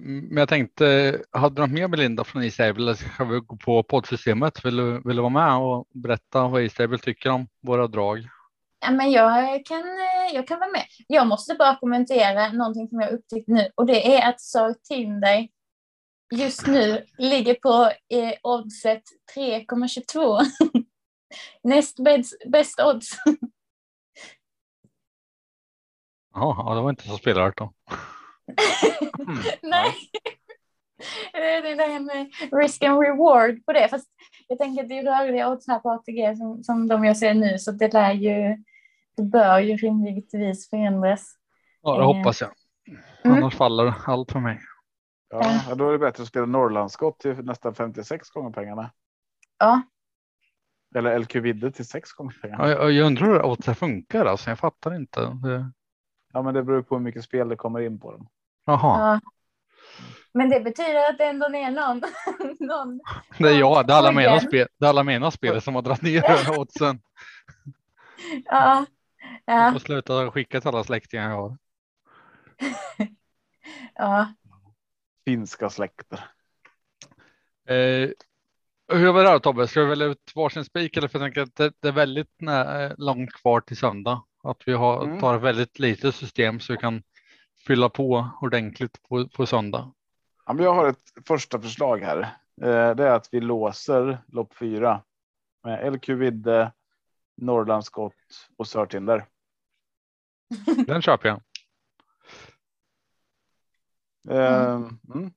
[0.00, 3.82] Men jag tänkte, hade du något mer Belinda från E-stable eller ska vi gå på
[3.82, 4.64] poddsystemet?
[4.64, 8.28] Vill du, vill du vara med och berätta vad E-stable tycker om våra drag?
[8.80, 10.84] Ja, men jag, kan, eh, jag kan vara med.
[11.06, 15.48] Jag måste bara kommentera någonting som jag upptäckt nu och det är att Sir Tinder
[16.34, 19.02] just nu ligger på eh, oddset
[19.36, 20.40] 3,22.
[21.62, 21.96] Näst
[22.46, 23.10] bäst, odds.
[26.34, 27.72] Ja, det var inte så spelvärt då.
[29.18, 29.38] Mm.
[29.62, 29.92] Nej.
[31.32, 32.30] Det är det med
[32.62, 33.88] risk and reward på det.
[33.88, 34.08] Fast
[34.48, 37.34] jag tänker att det är rörliga odds här på ATG som, som de jag ser
[37.34, 37.58] nu.
[37.58, 38.56] Så det lär ju,
[39.16, 41.34] det bör ju rimligtvis förändras.
[41.82, 42.06] Ja, det Eh.
[42.06, 42.50] hoppas jag.
[43.24, 43.36] Mm.
[43.36, 44.60] Annars faller allt för mig.
[45.30, 48.90] Ja, då är det bättre att spela Norrlandsskott till nästan 56 gånger pengarna.
[49.58, 49.82] Ja,
[50.94, 52.68] Eller LQ Vidde till 6 gånger pengarna.
[52.70, 54.50] Ja, Jag, jag undrar hur oddsen funkar alltså.
[54.50, 55.20] Jag fattar inte.
[55.20, 55.70] Det,
[56.32, 58.28] Ja, men det beror på hur mycket spel det kommer in på dem.
[58.64, 59.20] Jaha, ja.
[60.34, 62.02] Men det betyder att det ändå är någon.
[62.68, 63.00] någon.
[63.38, 63.86] det är jag.
[63.86, 64.68] Det är alla mina spel.
[64.78, 67.00] Det är alla mina spel som har dragit ner oddsen.
[68.44, 68.86] Ja,
[69.44, 71.56] Jag ja, får sluta skicka till alla släktingar jag har.
[73.94, 74.32] ja.
[75.24, 76.18] Finska släkter.
[77.68, 78.10] Eh,
[78.92, 79.68] hur vi det här Tobbe?
[79.68, 82.42] Ska vi välja ut varsin spik eller för jag tänker att det, det är väldigt
[82.42, 84.22] eh, långt kvar till söndag.
[84.42, 85.20] Att vi har, Mm.
[85.20, 87.02] tar ett väldigt litet system så vi kan
[87.66, 89.92] fylla på ordentligt på, på söndag.
[90.46, 92.20] Ja, men jag har ett första förslag här.
[92.62, 95.02] Eh, det är att vi låser lopp fyra
[95.64, 96.72] med LQ Vidde,
[97.36, 99.26] Norrlandsskott och Sörtinder.
[100.86, 101.40] Den köper jag.
[104.28, 104.74] Eh,
[105.14, 105.32] mm.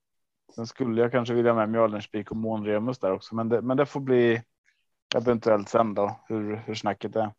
[0.56, 3.86] Sen skulle jag kanske vilja med Mjölnerspik och Månremus där också, men det, men det
[3.86, 4.44] får bli
[5.16, 7.32] eventuellt sen då hur, hur snacket är.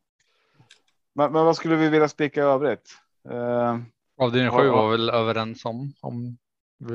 [1.15, 2.99] Men, men vad skulle vi vilja spika i övrigt?
[3.31, 3.79] Eh,
[4.17, 4.73] Avdelning Ja, sju ja.
[4.77, 5.93] var väl överens om.
[6.01, 6.39] om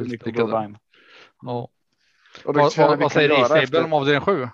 [0.07, 0.33] spika den.
[0.49, 0.77] Broline.
[1.41, 1.67] Ja.
[2.45, 2.71] Och Vad,
[3.11, 4.47] säger Isabel om avdelning sju?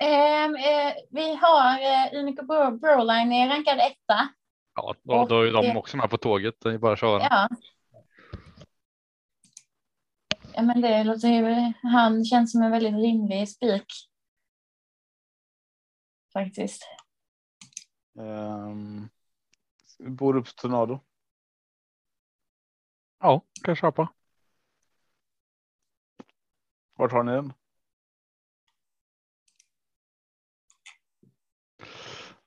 [0.00, 4.28] Ehm, eh, vi har eh, Unico Bro- Broline är rankad etta.
[4.74, 6.54] Ja, då, då är de Och- också med på tåget.
[6.60, 7.22] Det är bara att köra.
[7.22, 7.48] Ja.
[10.54, 13.86] Ja, men det låter ju, han känns som en väldigt rimlig spik.
[16.32, 16.82] Faktiskt.
[18.18, 19.08] Um,
[19.98, 21.00] Borups Tornado.
[23.20, 24.12] Ja, kan jag köpa.
[26.96, 27.52] Vart har ni den?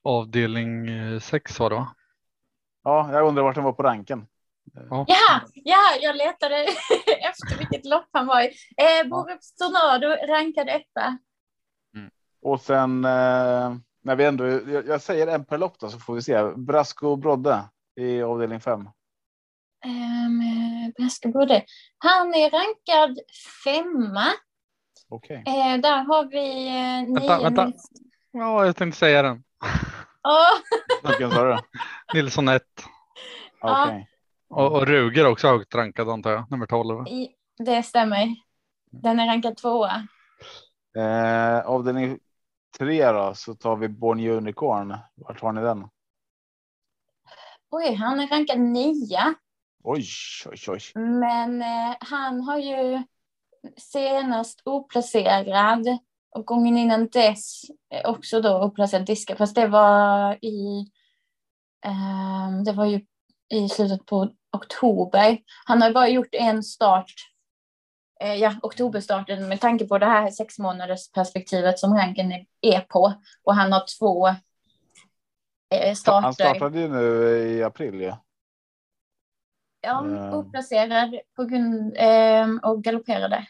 [0.02, 1.94] Avdelning eh, 6 var det va?
[2.82, 4.26] Ja, jag undrar vart den var på ranken.
[4.74, 5.04] Ja,
[5.54, 6.56] ja jag letade
[7.30, 8.46] efter vilket lopp han var i.
[8.76, 11.18] Eh, Borups Tornado rankade etta.
[11.94, 12.10] Mm.
[12.42, 16.14] Och sen eh, när vi ändå, jag, jag säger en per lopp då, så får
[16.14, 16.44] vi se.
[16.56, 17.64] Brasco Brodde
[17.96, 18.88] i avdelning 5.
[19.84, 21.64] Ehm, eh, Bräskebrode.
[21.98, 23.18] Han är rankad
[23.64, 24.26] femma.
[25.08, 25.40] Okej.
[25.40, 25.78] Okay.
[25.78, 27.28] Där har vi eh, nio...
[27.28, 27.72] Vänta, vänta.
[28.30, 29.44] Ja, jag tänkte säga den.
[31.08, 31.58] Vilken sa du?
[32.14, 32.62] Nilsson 1.
[33.60, 34.04] Okay.
[34.50, 37.04] Och, och Ruger också högt rankad antar jag, nummer 12.
[37.58, 38.36] Det stämmer.
[38.90, 40.06] Den är rankad tvåa.
[40.96, 42.18] Eh, avdelning
[42.78, 44.96] tre då så tar vi Born Unicorn.
[45.14, 45.88] Vart har ni den?
[47.70, 49.34] Oj, han är rankad nia.
[49.82, 50.04] Oj,
[50.46, 50.80] oj, oj.
[50.94, 53.02] Men eh, han har ju
[53.76, 55.98] senast oplacerad
[56.30, 57.62] och gången innan dess
[57.94, 59.36] eh, också då oplacerad diska.
[59.36, 60.86] Fast det var i
[61.86, 63.00] ehm, det var ju
[63.54, 65.38] i slutet på oktober.
[65.64, 67.12] Han har bara gjort en start.
[68.20, 72.80] Eh, ja, oktoberstarten med tanke på det här sex månaders perspektivet som ranken är- är
[72.80, 73.12] på.
[73.44, 74.28] Och han har två
[75.74, 76.22] eh, starter.
[76.22, 78.00] Han startade ju nu i april.
[78.00, 78.24] Ja.
[79.82, 80.34] Ja, Eh.
[80.34, 83.46] oplacerad på grund ehm, och galopperade.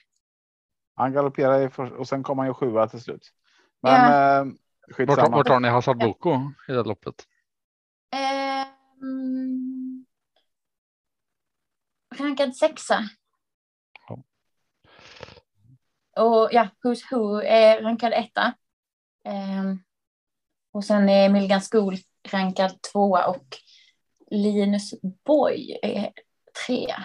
[0.94, 3.32] Han galopperade och sen kom han ju sjua till slut.
[3.80, 4.40] Men Ja.
[4.40, 4.46] eh,
[4.94, 5.36] skitsamma.
[5.36, 6.34] vart har ni Hazard Boko
[6.68, 7.26] i det loppet?
[8.10, 10.06] Ehm,
[12.18, 12.98] rankad sexa.
[14.08, 14.22] Ja.
[16.22, 18.54] Och ja, Who's Who är rankad etta.
[19.24, 19.78] Ehm,
[20.72, 21.96] och sen är Milgan School
[22.28, 23.46] rankad tvåa och
[24.32, 26.12] Linus Boy är
[26.66, 27.04] trea.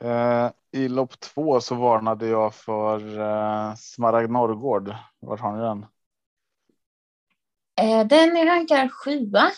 [0.00, 4.94] Eh, I lopp två så varnade jag för eh, Smaragd Norrgård.
[5.20, 5.86] Vart har ni den?
[7.80, 9.50] Eh, den är rankad sjua.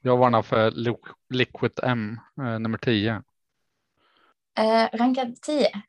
[0.00, 0.96] Jag varnar för Li-
[1.28, 3.22] Liquid M, nummer 10.
[4.58, 5.82] Eh, rankad tio.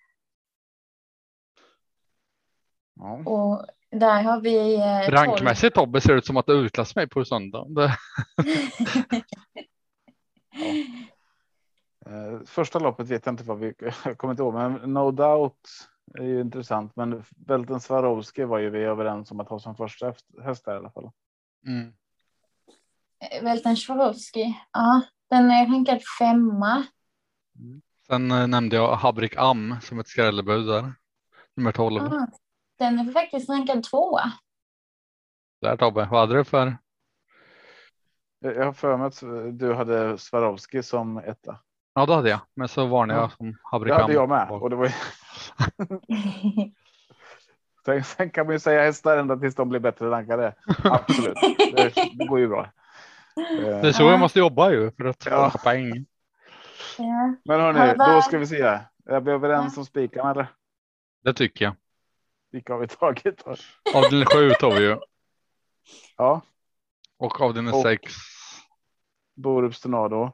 [2.95, 3.13] Ja.
[3.25, 5.11] Och där har vi eh.
[5.11, 7.65] Rankmässigt Tobbe ser det ut som att du utklassar mig på söndag.
[7.69, 7.97] Det,
[12.05, 13.73] Eh, första loppet vet jag inte vad vi
[14.17, 15.67] kommer inte ihåg, men No Doubt
[16.19, 16.95] är ju intressant.
[16.95, 20.13] Men Belten Swarovski var ju vi överens om att ha som första
[20.43, 21.11] häst- där i alla fall.
[21.67, 21.93] mm.
[23.43, 24.55] Welten Swarovski.
[24.71, 26.83] Ja, den är rankad femma.
[28.07, 30.93] Sen eh, nämnde jag Habrik Am som ett skrällebud där.
[31.55, 32.03] Nummer 12.
[32.03, 32.27] Ah,
[32.77, 34.31] den är faktiskt rankad tvåa.
[35.61, 36.77] Där Tobbe, vad hade du för?
[38.39, 39.23] Jag har för mig att
[39.59, 41.59] du hade Swarovski som etta.
[41.93, 44.01] Ja, det hade jag, men så varnade jag som Det Habrikam.
[44.01, 44.49] hade jag med.
[44.51, 44.91] Och det var ju...
[47.85, 50.53] Sen, sen kan man ju säga hästar ända tills de blir bättre rankade.
[50.83, 51.35] Absolut,
[51.75, 52.61] det, det går ju bra.
[53.59, 55.49] Eh, Det är så jag måste jobba ju för att Ja.
[55.49, 56.05] få poäng.
[56.97, 57.35] ja.
[57.45, 58.61] Men hörni, då ska vi se.
[59.05, 60.47] Är vi överens om spikarna eller?
[61.23, 61.75] Det tycker jag.
[62.57, 63.45] Vilka har vi tagit?
[63.45, 63.55] då?
[63.95, 64.97] Avdelning 7 tar vi ju
[66.17, 66.41] Ja,
[67.17, 68.13] och avdelning Och- 6.
[69.35, 70.31] Borups Tornado.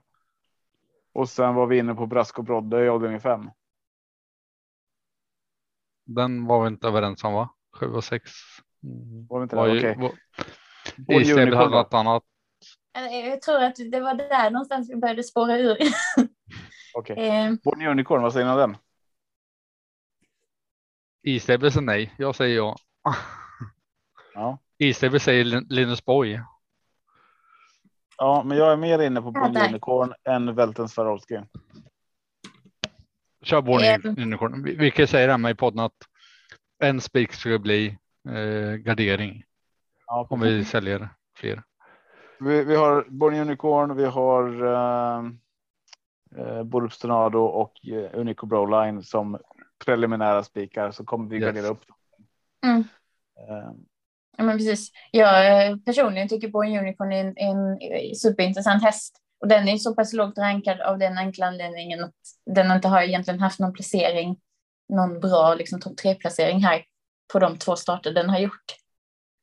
[1.13, 3.49] Och sen var vi inne på Brask och Brodde i avdelning 5.
[6.05, 7.49] Den var vi inte överens om va?
[7.79, 8.31] 7 och 6.
[8.83, 9.27] Mm.
[9.27, 9.77] Var vi inte Var det?
[9.77, 9.95] Okej.
[9.97, 10.09] var-
[11.15, 12.23] Och Isabel Unicorn hade något annat.
[13.11, 15.77] Jag tror att det var där någonstans vi började spåra ur.
[16.93, 17.15] Okej.
[17.27, 18.77] Eh, Bonnie Unicorn, vad säger ni om den?
[21.23, 22.13] Isabel säger nej.
[22.17, 22.75] Jag säger ja.
[24.33, 24.57] Ja.
[24.77, 26.41] Isabel säger Lin- Linus Borg.
[28.17, 29.67] ja, men jag är mer inne på Ja, Bonnie där.
[29.69, 31.39] Unicorn än Välten Swarovski.
[33.43, 34.23] Kör Born Eh.
[34.23, 34.63] Unicorn.
[34.63, 35.97] Vi, vi kan säga det här med i podden att
[36.83, 37.97] en spik skulle bli
[38.29, 39.43] eh, gardering
[40.07, 41.63] Ja, om vi säljer fler.
[42.39, 45.29] Vi, vi har Bonnie Unicorn, vi har uh,
[46.39, 49.37] uh, Borups Tornado och uh, Unico Broline som
[49.85, 51.45] preliminära spikar så kommer vi Yes.
[51.45, 51.83] gardera upp.
[52.65, 52.79] Mm.
[53.49, 53.71] Eh,
[54.37, 54.91] Ja, men precis.
[55.11, 57.77] Jag eh, personligen tycker Born Unicorn är en, en
[58.15, 59.19] superintressant häst.
[59.39, 62.13] Och den är så pass lågt rankad av den enkla anledningen att
[62.45, 64.39] den inte har egentligen haft någon placering,
[64.93, 66.83] någon bra liksom, topp tre placering här
[67.33, 68.75] på de två starter den har gjort.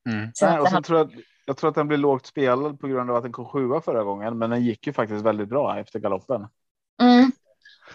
[0.08, 0.30] Mm.
[0.34, 1.14] Så nej, och sen tror jag,
[1.46, 4.02] jag tror att den blir lågt spelad på grund av att den kom sjua förra
[4.04, 6.46] gången, men den gick ju faktiskt väldigt bra efter galoppen.
[7.02, 7.32] mm,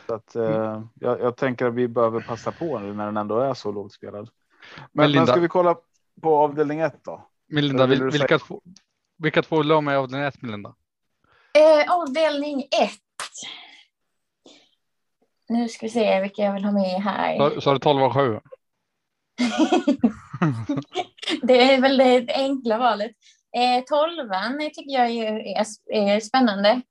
[0.07, 3.39] Så att, eh, jag, jag tänker att vi behöver passa på nu när den ändå
[3.39, 4.29] är så lågt spelad.
[4.75, 5.75] Men, Men Linda- men ska vi kolla
[6.21, 7.27] på avdelning ett då?
[7.47, 8.61] Melinda, vil, vilka, två,
[9.17, 10.75] vilka två vill du ha med avdelning 1 Melinda?
[11.53, 13.01] eh, avdelning ett.
[15.49, 17.37] Nu ska vi se vilka jag vill ha med här.
[17.49, 18.39] Så, så har du 12 och 7.
[21.41, 23.11] det är väl det enkla valet.
[23.55, 26.81] Eh, tolvan tycker jag är, är, är spännande.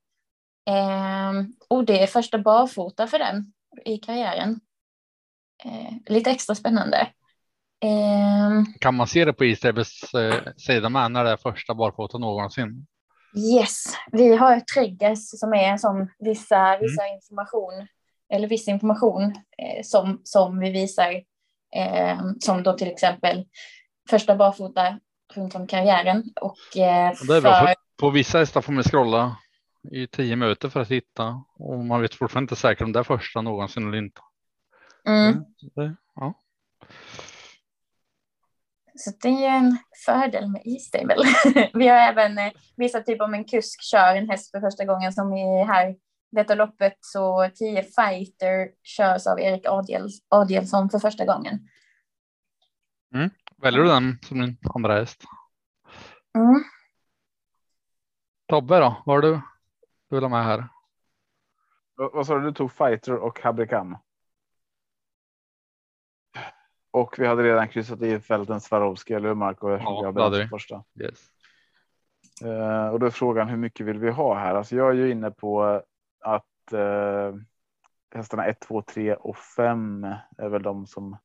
[0.69, 1.31] Eh,
[1.67, 3.53] och det är första barfota för den
[3.85, 4.59] i karriären.
[5.65, 6.97] Eh, lite extra spännande.
[7.83, 12.17] Eh, Kan man se det på Isabels eh, sida med när det är första barfota
[12.17, 12.87] någonsin?
[13.37, 17.87] yes, vi har Triggers som är som vissa, vissa information
[18.33, 19.23] eller viss information
[19.57, 21.13] eh, som, som vi visar.
[21.75, 23.45] Eh, som då till exempel
[24.09, 24.99] första barfota
[25.33, 26.23] runt om karriären.
[26.41, 29.37] Och, eh, Det är bra, för på vissa hästar får man scrolla
[29.91, 33.03] i 10 minuter för att hitta och man vet fortfarande inte säkert om det är
[33.03, 34.21] första någonsin eller inte.
[35.07, 35.43] mm.
[35.75, 36.33] Det, ja.
[38.97, 41.23] Så det är ju en fördel med E-stable.
[41.73, 45.13] Vi har även eh, visat typ om en kusk kör en häst för första gången
[45.13, 45.95] som i här
[46.31, 51.59] detta loppet så 10 fighter körs av Erik Adiel, Adielsson för första gången.
[53.57, 55.23] Väljer du den som din andra häst?
[56.37, 56.63] Mm.
[58.47, 59.41] Tobbe då, vad har du?
[60.09, 60.67] Du vill ha med här?
[61.95, 62.41] Vad sa du?
[62.41, 63.97] Du tog Fighter och Habrikam.
[66.91, 69.69] Och vi hade redan kryssat i fälten Swarovski, eller hur Marco?
[69.69, 70.47] Ja, det hade vi.
[70.47, 70.83] första.
[70.99, 71.31] Yes.
[72.43, 74.55] Eh, och då är frågan hur mycket vill vi ha här?
[74.55, 75.81] Alltså jag är ju inne på
[76.19, 77.35] att eh,
[78.15, 81.17] hästarna 1, 2, 3 och 5 är väl de som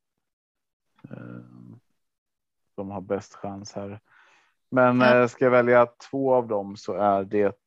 [1.11, 1.41] eh,
[2.75, 4.01] de har bäst chans här.
[4.71, 7.60] Men ska jag välja två av dem så är det.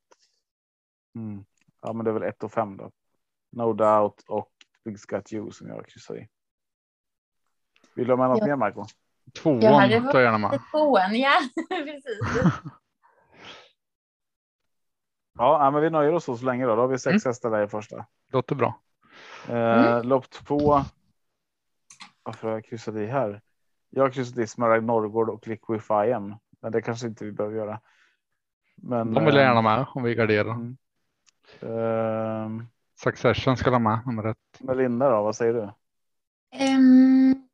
[1.14, 1.44] Mm,
[1.82, 2.90] ja, men det är väl 1 och 5 då.
[3.52, 4.50] No doubt och
[4.84, 6.28] Big Scott You som jag kryssar i.
[7.94, 8.46] Vill du ha med något Ja.
[8.46, 8.84] mer Marco?
[9.42, 10.60] Tvåan tar jag gärna med.
[10.70, 11.32] Tvåan, ja
[11.68, 12.20] precis.
[15.38, 16.74] Ja, men vi nöjer oss så, länge då.
[16.76, 17.30] Då har vi sex Mm.
[17.30, 18.06] hästar där i första.
[18.32, 18.80] Låter bra.
[19.48, 20.80] Eh, Lopp två.
[22.22, 23.40] Varför har jag kryssat i här?
[23.90, 26.14] Jag har kryssat i Smaragd Norrgård och Liquify
[26.60, 27.80] men det kanske inte vi behöver göra.
[28.76, 30.50] Men De vill jag eh, gärna med om vi garderar.
[30.50, 30.76] Mm.
[31.60, 32.48] Eh,
[33.02, 34.36] Succession ska ha med nummer ett.
[34.60, 35.70] Melinda då, vad säger du?
[36.56, 37.48] Ehm,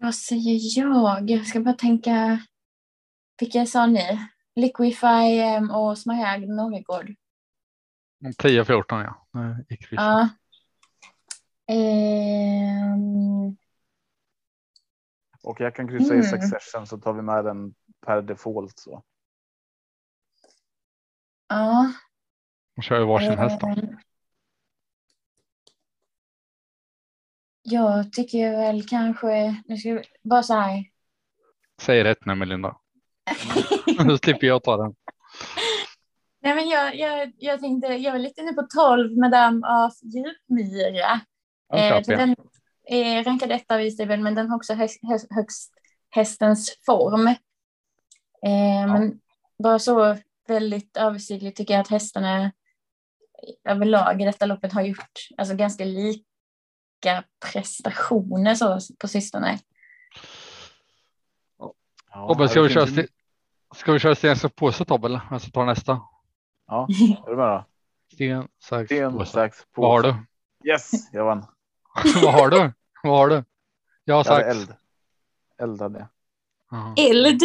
[0.00, 1.30] vad säger jag?
[1.30, 2.40] Jag ska bara tänka.
[3.40, 4.28] Vilka sa ni?
[4.54, 7.14] Liquify ehm, och Smaragd Norrgård.
[8.38, 9.40] 10-14 ja.
[9.40, 9.96] Eh, I kryss.
[9.96, 10.28] Ja.
[11.66, 13.56] Ehm,
[15.42, 16.20] Och jag kan kryssa Mm.
[16.26, 17.74] i Succession så tar vi med den
[18.06, 19.02] per default så.
[21.48, 21.92] ja.
[22.78, 23.66] De kör ju varsin häst då.
[23.66, 23.96] Ehm,
[27.62, 30.84] Jag tycker väl kanske, nu ska vi, bara så här.
[31.82, 32.76] Säg rätt nu Melinda.
[34.08, 34.94] Då slipper jag ta den.
[36.40, 41.20] Nej, men jag, jag, jag tänkte, jag var lite inne på 12 Madame av Djupmyra.
[41.72, 42.36] Den Eh, den
[42.86, 45.00] är rankad etta av Isabel, men den har också högst,
[45.30, 45.72] högst,
[46.10, 47.26] hästens form.
[47.26, 49.20] Eh, Men
[49.58, 50.16] bara så
[50.48, 52.52] väldigt översiktligt tycker jag att hästarna
[53.64, 59.58] överlag i detta loppet har gjort alltså, ganska lika prestationer så, på sistone.
[62.10, 63.08] Ja, Tobbe, ska vi köra, sten-
[63.74, 65.06] ska vi köra sten, sax, påse Tobbe?
[65.06, 65.20] eller?
[65.30, 66.00] Jag ska ta nästa.
[66.66, 66.86] Ja,
[67.26, 67.64] är du med då?
[68.14, 69.32] Sten, sax, Sten, påse.
[69.32, 69.66] sax, påse.
[69.74, 70.16] Vad har du?
[70.70, 71.46] Yes, jag vann.
[72.22, 72.72] Vad har du?
[73.02, 73.44] Vad har du?
[74.04, 74.56] Jag har Jag hade sax.
[74.56, 74.74] eld.
[75.58, 76.08] Eld hade jag.
[76.70, 76.94] Jaha.
[76.98, 77.40] Eld!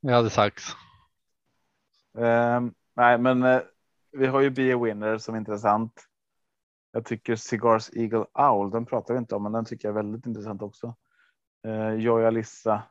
[0.00, 0.62] Jag hade sax.
[2.18, 3.60] Ehm, nej, men eh,
[4.12, 5.92] vi har ju Be a Winner som är intressant.
[6.92, 10.02] Jag tycker Cigars Eagle Owl, den pratar vi inte om, men den tycker jag är
[10.02, 10.94] väldigt intressant också.
[11.66, 12.82] Uh, Joja Lissa,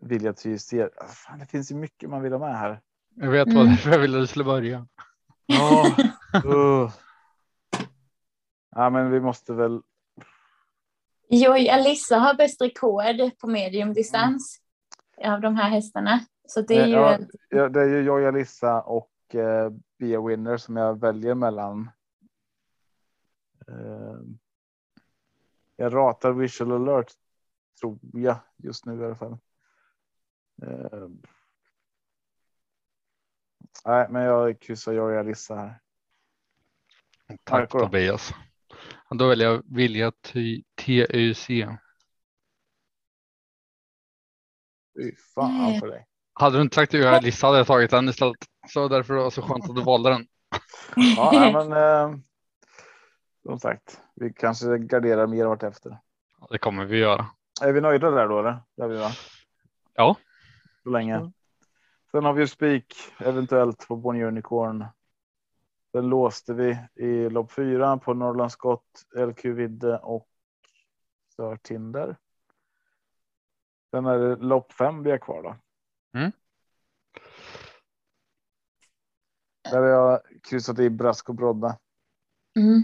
[0.00, 0.90] Vilja Tyser.
[0.96, 2.80] Ah, Fan, det finns ju mycket man vill ha med här.
[3.14, 3.58] Jag vet Mm.
[3.58, 4.86] vad därför jag ville du skulle börja.
[5.46, 5.86] Ja,
[6.44, 6.90] uh.
[8.76, 9.80] ja, men vi måste väl.
[11.28, 14.60] Joy Alissa har bäst rekord på mediumdistans
[15.24, 16.20] av de här hästarna.
[16.48, 17.18] Så det är Eh, ju ja,
[17.48, 21.90] ja, det är ju Joja Lissa och uh, Be a Winner som jag väljer mellan.
[23.68, 24.38] Ehm,
[25.76, 27.12] jag ratar Visual Alert
[27.80, 29.38] tror jag just nu i alla fall.
[30.62, 31.22] Ehm.
[33.84, 35.80] nej, men jag kryssar Joja Lissa här.
[37.44, 37.84] Tack Marco då?
[37.84, 38.34] Tobias.
[39.10, 41.46] Och Då väljer jag Vilja TUC.
[44.96, 46.06] Fy fan för dig.
[46.32, 48.36] Hade du inte sagt det jag hade jag tagit den istället.
[48.68, 50.26] Så därför var det så skönt att du valde den.
[51.16, 51.72] Ja, nej, men
[52.12, 52.18] eh,
[53.42, 55.98] som sagt, vi kanske garderar mer vartefter.
[56.40, 57.26] Ja, Det kommer vi göra.
[57.62, 58.62] Är vi nöjda där då eller?
[58.76, 59.10] Det är vi va?
[59.94, 60.16] Ja.
[60.82, 61.14] Så länge.
[61.16, 61.32] Mm.
[62.10, 64.84] Sen har vi ju spik eventuellt på Bonnier Unicorn.
[65.92, 70.28] Den låste vi i lopp fyra på Norrland Scott, LQ Vidde och
[71.36, 72.16] Sir Tinder.
[73.90, 75.56] Sen är det lopp fem vi har kvar då.
[76.18, 76.32] Mm.
[79.74, 81.78] Där har jag kryssat i Brask och Brodda.
[82.56, 82.82] Mm.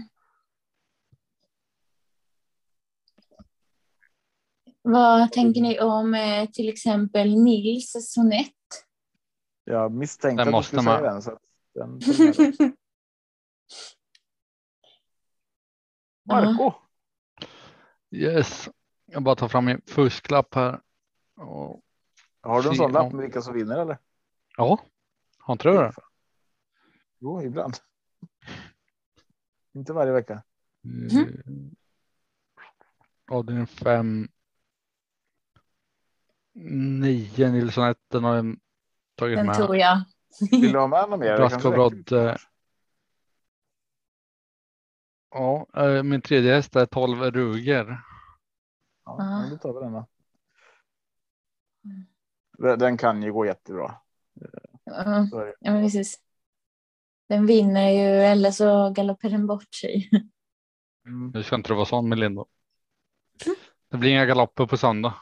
[4.81, 8.51] Vad tänker ni om eh, till exempel Nils sonett?
[9.63, 11.21] Jag misstänkte Den att du skulle man- säga den.
[11.21, 11.37] Så.
[16.23, 16.73] Marco.
[18.11, 18.69] Yes.
[19.05, 20.81] Jag bara tar fram min fusklapp här.
[21.35, 21.81] Och,
[22.41, 23.97] Har du en sån lapp med vilka som vinner eller?
[24.57, 24.79] ja,
[25.49, 25.91] inte du det?
[27.21, 27.73] Jo, ibland.
[29.73, 30.43] Inte varje vecka.
[30.83, 31.75] Mm.
[33.31, 34.27] Avdelning fem.
[36.53, 38.55] Nio Nilsson 1 den har jag
[39.15, 39.55] tagit Den med.
[39.55, 40.03] tror jag.
[40.51, 41.31] Vill du ha med något mer?
[41.31, 42.03] Det Brask kanske och räcker.
[42.03, 42.27] Brodd.
[42.29, 42.35] eh,
[45.33, 48.01] Ja, eh, min tredje häst är 12 Ruger.
[49.05, 50.07] Ja, då tar vi den då.
[52.57, 53.95] Den- Den kan ju gå jättebra.
[54.83, 56.19] Ja, ja, men precis.
[57.31, 60.09] Den vinner ju eller så galopperar den bort sig.
[61.05, 61.31] Mm.
[61.33, 62.45] Nu ska inte du vara sån med Lindo.
[63.91, 65.13] Det blir inga galopper på söndag.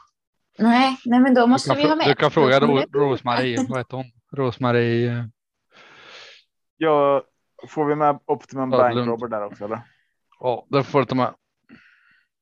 [0.58, 2.06] Nej, nej men då Du måste vi ha med.
[2.06, 3.66] du kan fråga Rosmarie.
[3.68, 4.06] Vad heter hon?
[4.32, 5.18] Rosmarie.
[5.18, 5.24] eh,
[6.76, 7.24] Ja,
[7.68, 8.70] får vi med Optimum.
[8.70, 9.80] Bank Robber där också eller?
[10.40, 11.34] Ja, det får du ta med.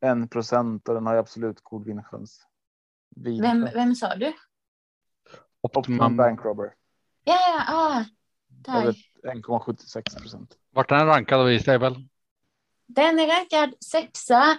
[0.00, 2.46] En procent och den har ju absolut god vinnarchans.
[3.16, 4.26] Vid- Vem, vem sa du?
[5.60, 6.16] Optimum Optimum.
[6.16, 6.74] Bank Robber.
[7.24, 8.04] Ja, ja, ah,
[8.68, 10.54] Eller 1,76 procent.
[10.70, 12.08] Vart är den rankad av Isabel?
[12.86, 14.58] Den är rankad sexa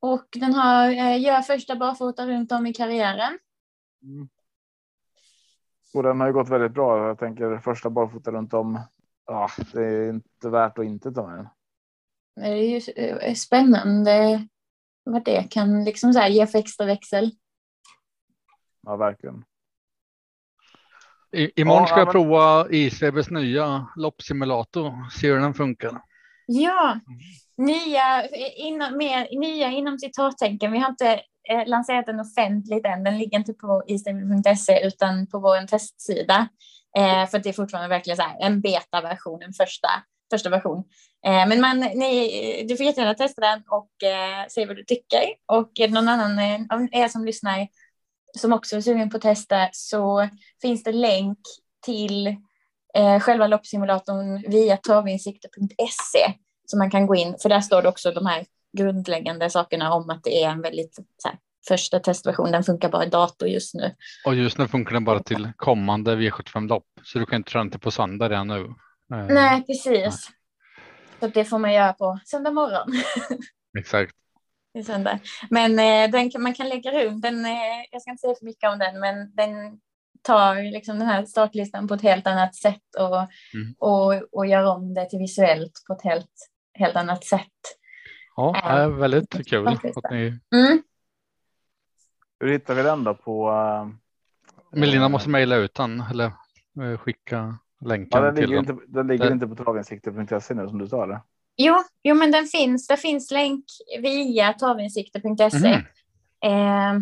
[0.00, 3.38] och den har, eh, gör första barfota runt om i karriären.
[4.02, 4.28] Mm.
[5.94, 7.08] Och den har ju gått väldigt bra.
[7.08, 8.80] Jag tänker första barfota runt om.
[9.26, 11.48] Ja, det är inte värt att inte ta med den.
[12.36, 14.46] Det är ju eh, spännande
[15.04, 17.30] vad det kan liksom så här ge för extra växel.
[18.82, 19.44] Ja, verkligen.
[21.36, 25.10] I, imorgon Ja, ska jag prova Isabels nya loppsimulator.
[25.10, 26.02] Se hur den funkar.
[26.46, 27.00] Ja,
[27.56, 30.72] nya inom, mer, nya inom citattecken.
[30.72, 33.04] Vi har inte eh, lanserat den offentligt än.
[33.04, 36.48] Den ligger inte på istable.se utan på vår testsida.
[36.98, 39.88] Eh, för det är fortfarande verkligen så här, en betaversion, en första,
[40.30, 40.84] första version.
[41.26, 45.20] Eh, men man, ni, du får jättegärna testa den och eh, se vad du tycker.
[45.52, 47.68] Och är det någon annan eh, av er som lyssnar
[48.36, 50.28] som också är sugen på att testa så
[50.62, 51.38] finns det länk
[51.84, 52.26] till
[52.94, 56.34] eh, själva loppsimulatorn via travinsikter.se
[56.66, 58.44] så man kan gå in, för där står det också de här
[58.78, 62.52] grundläggande sakerna om att det är en väldigt här, första testversion.
[62.52, 63.94] Den funkar bara i dator just nu.
[64.26, 67.80] Och just nu funkar den bara till kommande V75-lopp, så du kan inte den till
[67.80, 68.60] på söndag redan nu.
[69.12, 70.30] Eh, Nej, precis.
[71.20, 72.92] Så det får man göra på söndag morgon.
[73.78, 74.12] Exakt.
[74.76, 75.18] I söndag.
[75.50, 77.44] Men eh, den kan, man kan lägga runt den.
[77.44, 77.52] Eh,
[77.92, 79.80] jag ska inte säga för mycket om den, men den
[80.22, 83.16] tar liksom den här startlistan på ett helt annat sätt och,
[83.54, 83.74] Mm.
[83.78, 86.30] och, och gör om det till visuellt på ett helt,
[86.74, 87.42] helt annat sätt.
[88.36, 90.82] Ja, det är väldigt kul att ni Mm.
[92.40, 93.50] Hur hittar vi den då på?
[93.50, 93.88] eh,
[94.80, 96.24] Melina måste mejla ut den eller
[96.82, 98.74] eh, skicka Ja, länken den till ligger, den.
[98.74, 101.20] inte, den ligger Det- inte på travinsikter.se nu som du sa eller?
[101.56, 102.86] Jo, jo, men den finns.
[102.86, 103.64] Det finns länk
[104.00, 105.68] via tavinsikter.se.
[105.68, 105.84] Mhm.
[106.44, 107.00] Eh,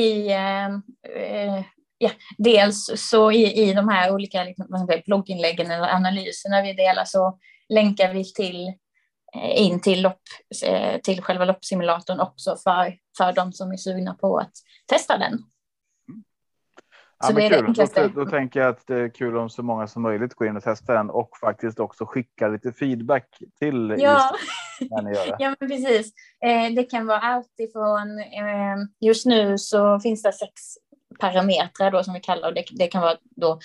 [0.00, 1.64] I eh,
[1.98, 7.38] ja, dels så i, i de här olika liksom, blogginläggen eller analyserna vi delar så
[7.68, 8.66] länkar vi till
[9.34, 10.22] eh, in till, lopp,
[10.64, 14.52] eh, till själva loppsimulatorn också för, för de som är sugna på att
[14.86, 15.38] testa den.
[17.20, 18.10] Ja, det är det kul.
[18.14, 20.56] Då, då tänker jag att det är kul om så många som möjligt går in
[20.56, 24.30] och testar den och faktiskt också skickar lite feedback till Ja.
[24.90, 25.36] när ni gör det.
[25.38, 26.12] Ja, men precis.
[26.44, 30.52] Eh, det kan vara allt ifrån, eh, just nu så finns det sex
[31.20, 33.58] parametrar då som vi kallar och det, det kan vara då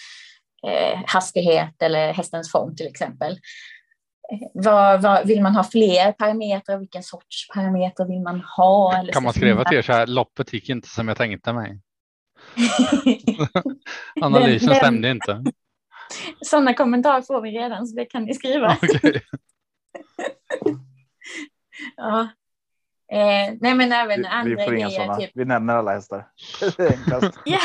[0.68, 3.32] eh, hastighet eller hästens form till exempel.
[4.32, 6.78] Eh, vad, vad, vill man ha fler parametrar?
[6.78, 8.98] Vilken sorts parametrar vill man ha?
[8.98, 11.80] Eller Kan man skriva till er så här, loppet gick inte som jag tänkte mig.
[14.22, 15.44] Analysen Den- den- stämde inte.
[16.42, 18.78] Sådana kommentarer får vi redan så det kan ni skriva.
[18.82, 19.22] Okej.
[21.98, 22.22] ja.
[23.12, 25.16] eh, nej men även Vi, andra vi får inga sådana.
[25.16, 26.28] Typ, Vi nämner alla hästar.
[26.78, 27.40] Det är enklast.
[27.46, 27.60] Ja.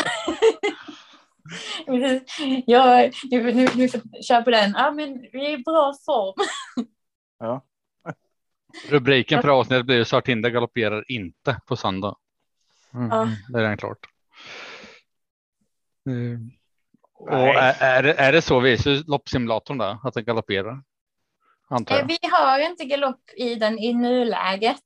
[2.66, 4.70] ja, nu, nu, nu får köra på den.
[4.76, 6.34] Ja, men vi är i bra form.
[7.38, 7.64] Ja.
[8.88, 12.16] Rubriken för avsnittet blir Sartinda galopperar inte på söndag.
[12.94, 13.28] Mm, Ja.
[13.52, 13.98] Det är redan klart.
[16.08, 16.50] Mm.
[17.14, 20.82] Och är, är, det, är det så visar loppsimulatorn där att den galopperar?
[21.90, 22.06] Eh.
[22.06, 24.82] Vi har inte galopp i den i nuläget.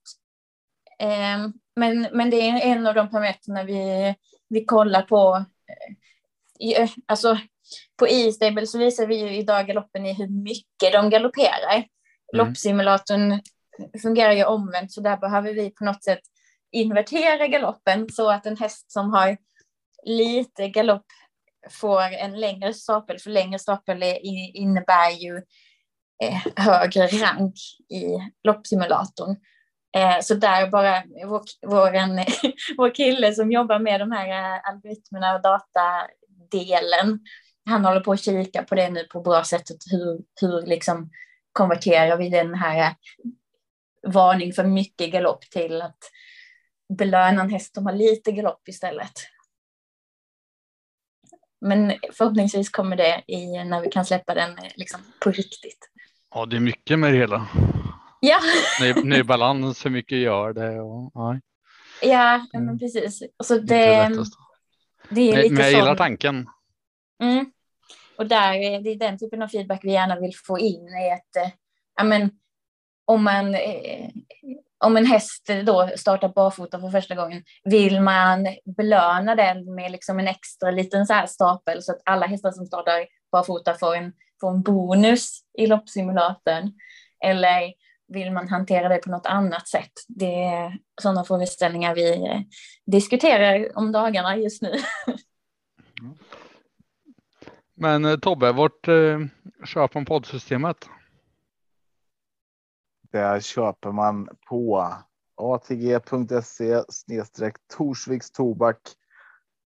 [0.98, 4.14] Eh, Men, men det är en av de parametrarna vi,
[4.48, 5.44] vi kollar på.
[6.76, 7.38] eh, alltså,
[7.96, 11.84] på E-stable så visar vi ju idag galoppen i hur mycket de galopperar.
[12.32, 13.40] Loppsimulatorn
[14.02, 16.20] fungerar ju omvänt så där behöver vi på något sätt
[16.72, 19.36] invertera galoppen så att en häst som har
[20.02, 21.06] lite galopp
[21.70, 24.02] får en längre stapel, för längre stapel
[24.54, 25.36] innebär ju
[26.22, 27.54] eh, högre rank
[27.88, 28.04] i
[28.44, 29.36] loppsimulatorn.
[29.96, 32.16] Eh, så där bara vår, vår, en,
[32.76, 37.20] vår kille som jobbar med de här eh, algoritmerna och datadelen,
[37.64, 39.62] han håller på att kika på det nu på bra sätt.
[39.90, 41.10] Hur, hur liksom
[41.52, 42.94] konverterar vi den här
[44.06, 45.98] varning för mycket galopp till att
[46.98, 49.12] belöna en häst som har lite galopp istället.
[51.62, 55.88] Men förhoppningsvis kommer det i, när vi kan släppa den liksom, på riktigt.
[56.34, 57.48] Ja, det är mycket med det hela.
[58.20, 58.38] Ja,
[58.80, 60.80] Ny, ny balans, hur mycket gör det?
[60.80, 61.40] Och, ja,
[62.02, 62.66] ja Mm.
[62.66, 63.22] men precis.
[63.36, 66.46] Och så det det, är Men, lite men jag gillar sån- tanken.
[67.22, 67.52] Mm.
[68.16, 70.88] Och där, är det är den typen av feedback vi gärna vill få in.
[70.88, 71.52] Är att, eh,
[71.96, 72.30] ja, men,
[73.04, 74.08] om, man, eh,
[74.82, 80.18] om en häst då startar barfota för första gången, vill man belöna den med liksom
[80.18, 84.12] en extra liten så här stapel så att alla hästar som startar barfota får en,
[84.40, 86.72] får en bonus i loppsimulatorn?
[87.24, 87.72] Eller
[88.08, 89.92] vill man hantera det på något annat sätt?
[90.08, 92.40] Det är sådana frågeställningar vi eh,
[92.86, 94.68] diskuterar om dagarna just nu.
[96.00, 96.14] Mm.
[97.74, 99.18] Men eh, Tobbe, vart eh,
[99.66, 100.88] köper man poddsystemet?
[103.12, 104.92] Det köper man på
[105.36, 108.78] atg.se snedstreck Torsviks tobak.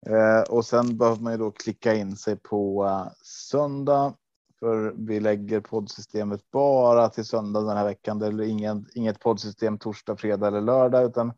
[0.06, 4.14] Eh, och sen behöver man ju då klicka in sig på eh, söndag.
[4.58, 8.18] För vi lägger poddsystemet bara till söndag den här veckan.
[8.18, 11.32] Det är ingen, inget poddsystem torsdag, fredag eller lördag, utan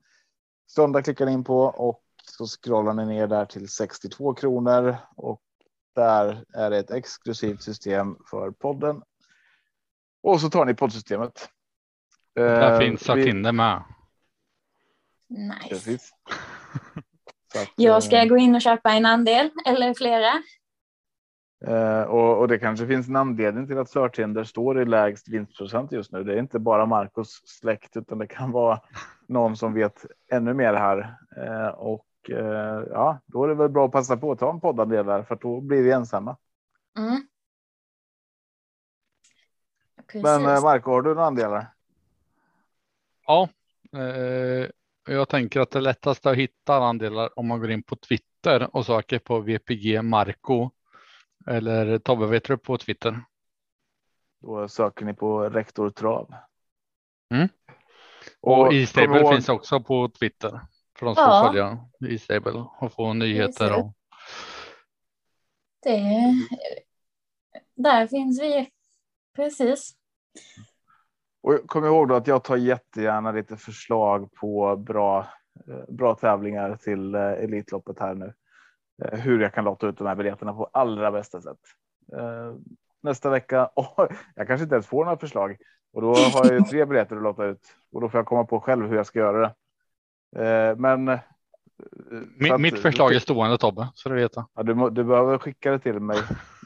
[0.70, 5.42] söndag klickar ni in på och så scrollar ni ner där till 62 kronor och
[5.94, 9.02] där är det ett exklusivt system för podden.
[10.22, 11.48] Och så tar ni poddsystemet.
[12.36, 13.82] Där Eh, finns vi- Sartinder med.
[15.28, 15.68] Nice.
[15.68, 16.10] Precis.
[17.62, 20.42] Att, Jag ska eh, gå in och köpa en andel eller flera.
[21.66, 25.92] eh, och, och det kanske finns en anledning till att Sörtinder står i lägst vinstprocent
[25.92, 26.24] just nu.
[26.24, 28.80] Det är inte bara Marcos släkt, utan det kan vara
[29.26, 31.16] någon som vet ännu mer här.
[31.76, 32.06] Och
[32.90, 35.36] ja, då är det väl bra att passa på att ta en poddandel där, för
[35.36, 36.36] då blir vi ensamma.
[36.98, 37.20] Mm.
[40.22, 41.66] Men Marco, har du några andelar?
[43.26, 43.48] Ja,
[43.96, 44.70] eh,
[45.08, 48.76] jag tänker att det lättaste att hitta alla andelar om man går in på Twitter
[48.76, 50.70] och söker på VPG Marco.
[51.46, 53.20] Eller Tobbe, vet du på Twitter?
[54.40, 56.34] Då söker ni på rektor trav.
[57.34, 57.48] Mm.
[58.40, 60.60] Och, och E-stable ihåg- finns också på Twitter.
[60.98, 61.44] För de som Ja.
[61.46, 61.78] följa
[62.14, 63.78] E-stable och få nyheter.
[63.80, 63.92] Och,
[65.82, 66.34] Det,
[67.74, 68.70] där finns vi.
[69.36, 69.94] Precis.
[71.46, 75.18] Och kom ihåg då att jag tar jättegärna lite förslag på bra,
[75.68, 78.32] eh, bra tävlingar till eh, Elitloppet här nu.
[79.04, 81.58] Eh, Hur jag kan låta ut de här biljetterna på allra bästa sätt.
[83.02, 85.56] Nästa vecka, åh, jag kanske inte ens får några förslag
[85.92, 88.44] och då har jag ju tre biljetter att låta ut och då får jag komma
[88.44, 89.54] på själv hur jag ska göra det.
[90.78, 91.08] Men.
[91.08, 94.32] eh, så Mi- att- mitt förslag är stående Tobbe, så du vet.
[94.34, 96.18] Ja, du, du behöver skicka det till mig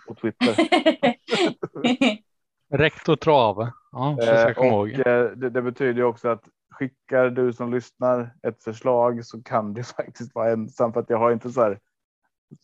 [0.09, 0.55] på Twitter.
[2.71, 3.73] Rektor Trave.
[3.93, 4.91] Ja, Eh, och ihåg.
[4.91, 9.75] eh, det, det betyder ju också att skickar du som lyssnar ett förslag så kan
[9.75, 11.79] du faktiskt vara ensam för att jag har inte så här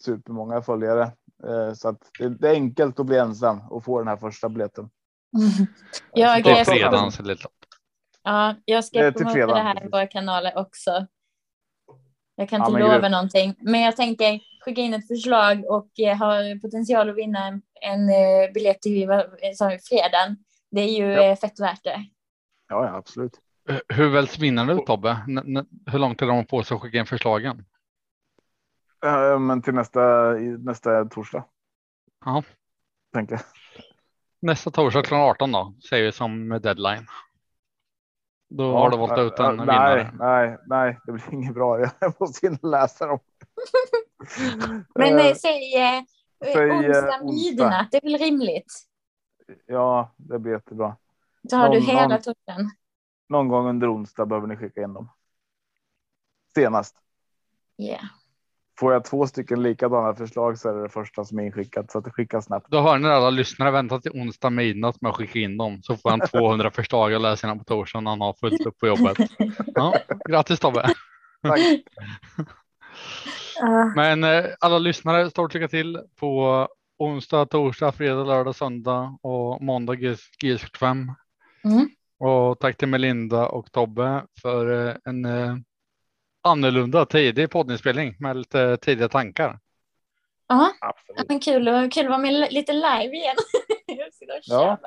[0.04, 1.02] supermånga följare.
[1.48, 4.48] Eh, Så att det, det är enkelt att bli ensam och få den här första
[4.48, 4.90] biljetten.
[6.12, 7.52] jag, Det är Elitlopp.
[8.22, 9.88] ja, jag Eh, ska till promota fredag, det här precis.
[9.88, 11.06] i våra kanaler också.
[12.36, 13.10] Jag kan Ja, inte men lova grymt.
[13.12, 17.62] någonting, men jag tänker skicka in ett förslag och eh, har potential att vinna en,
[17.82, 19.06] en eh, biljett till vi,
[19.88, 20.36] fredagen.
[20.70, 21.22] Det är ju Ja.
[21.22, 22.04] eh, fett värt det.
[22.68, 23.40] Ja, ja absolut.
[23.68, 25.10] Eh, Hur väljs vinnaren ut Tobbe?
[25.28, 27.64] N- hur långt är de på sig att skicka in förslagen?
[29.04, 31.44] Eh, Men till nästa, nästa torsdag.
[32.24, 32.42] Ja.
[33.14, 33.42] Tänker jag.
[34.40, 37.06] Nästa torsdag klockan 18 då, säger vi som deadline.
[38.48, 40.02] Då Ja, har du valt eh, ut en eh, vinnare.
[40.18, 41.80] Nej, nej, nej, det blir inget bra.
[42.00, 43.18] Jag måste in och läsa dem.
[44.94, 45.74] Men Eh, eh, säg,
[46.44, 48.72] eh, onsdag midnatt, det är väl rimligt?
[49.66, 50.96] Ja, det blir jättebra.
[51.42, 52.70] Då har du Någon- hela någon- torsdagen.
[53.28, 55.10] Någon gång under onsdag behöver ni skicka in dem.
[56.54, 56.96] Senast.
[57.78, 58.04] Yeah.
[58.80, 61.98] Får jag två stycken likadana förslag så är det det första som är inskickat så
[61.98, 62.66] att det skickas snabbt.
[62.70, 65.96] Då hör ni alla lyssnare vänta till onsdag midnatt med att skicka in dem så
[65.96, 68.86] får han 200 förslag och läser sina på torsdag när han har fullt upp på
[68.86, 69.18] jobbet.
[69.74, 69.94] Ja,
[70.28, 70.82] grattis Tobbe!
[71.42, 71.60] Tack.
[73.94, 79.94] Men eh, alla lyssnare, stort lycka till på onsdag, torsdag, fredag, lördag, söndag och måndag
[79.94, 81.14] GS45.
[81.64, 81.88] Mm.
[82.18, 85.56] Och tack till Melinda och Tobbe för eh, en eh,
[86.42, 89.58] annorlunda tidig poddinspelning med lite tidiga tankar.
[90.48, 91.28] ja, Absolut.
[91.28, 93.36] men kul, och- kul att vara med li- lite live igen.
[94.46, 94.78] Ja.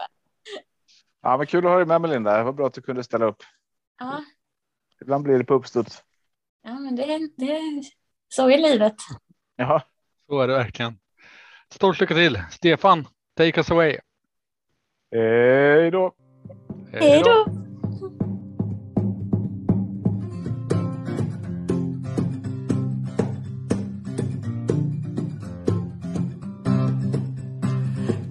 [1.22, 2.38] Ja, men kul att ha dig med Melinda.
[2.38, 3.43] Det var bra att du kunde ställa upp.
[3.99, 4.24] Ja,
[5.01, 6.03] Ibland blir det på uppstuds.
[6.63, 7.05] ja, men det,
[7.38, 7.59] det,
[8.30, 8.95] så är livet.
[9.55, 9.82] Ja,
[10.27, 10.97] Så är det verkligen.
[11.73, 12.41] Stort lycka till!
[12.51, 13.07] Stefan,
[13.38, 13.97] take us away!
[15.11, 16.13] hej då.
[16.91, 17.45] Hej då!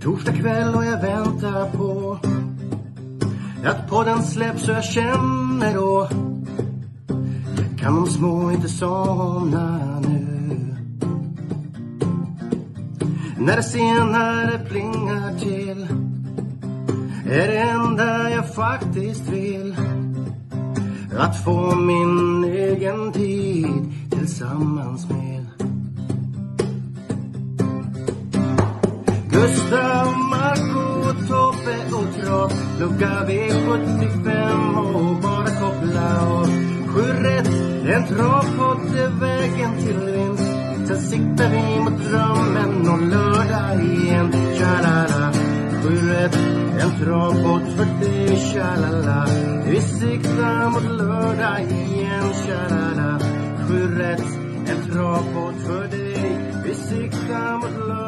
[0.03, 2.19] Torsdag kväll och jag väntar på
[3.65, 6.09] att podden släpps så jag känner då
[7.81, 10.77] kan de små inte somna nu.
[13.39, 15.87] När det senare plingar till
[17.31, 19.77] är det enda jag faktiskt vill.
[21.19, 25.47] Att få min egen tid tillsammans med.
[29.31, 36.78] Gustav, Marco, Tobbe och Trav Lucka V75 och bara koppla av.
[36.93, 37.49] Sju rätt,
[37.87, 40.51] en travpodd är vägen till vinst.
[40.89, 44.33] Sen siktar vi mot drömmen om lördag igen.
[44.59, 45.33] Tja-la-la.
[45.83, 46.39] Sju rätt,
[46.81, 49.27] en travpodd för dig Tja-la-la.
[49.67, 52.33] Vi siktar mot lördag igen.
[52.47, 53.19] Tja-la-la.
[53.69, 54.25] Sju rätt,
[54.67, 58.08] en travpodd för dig Vi siktar mot lördag.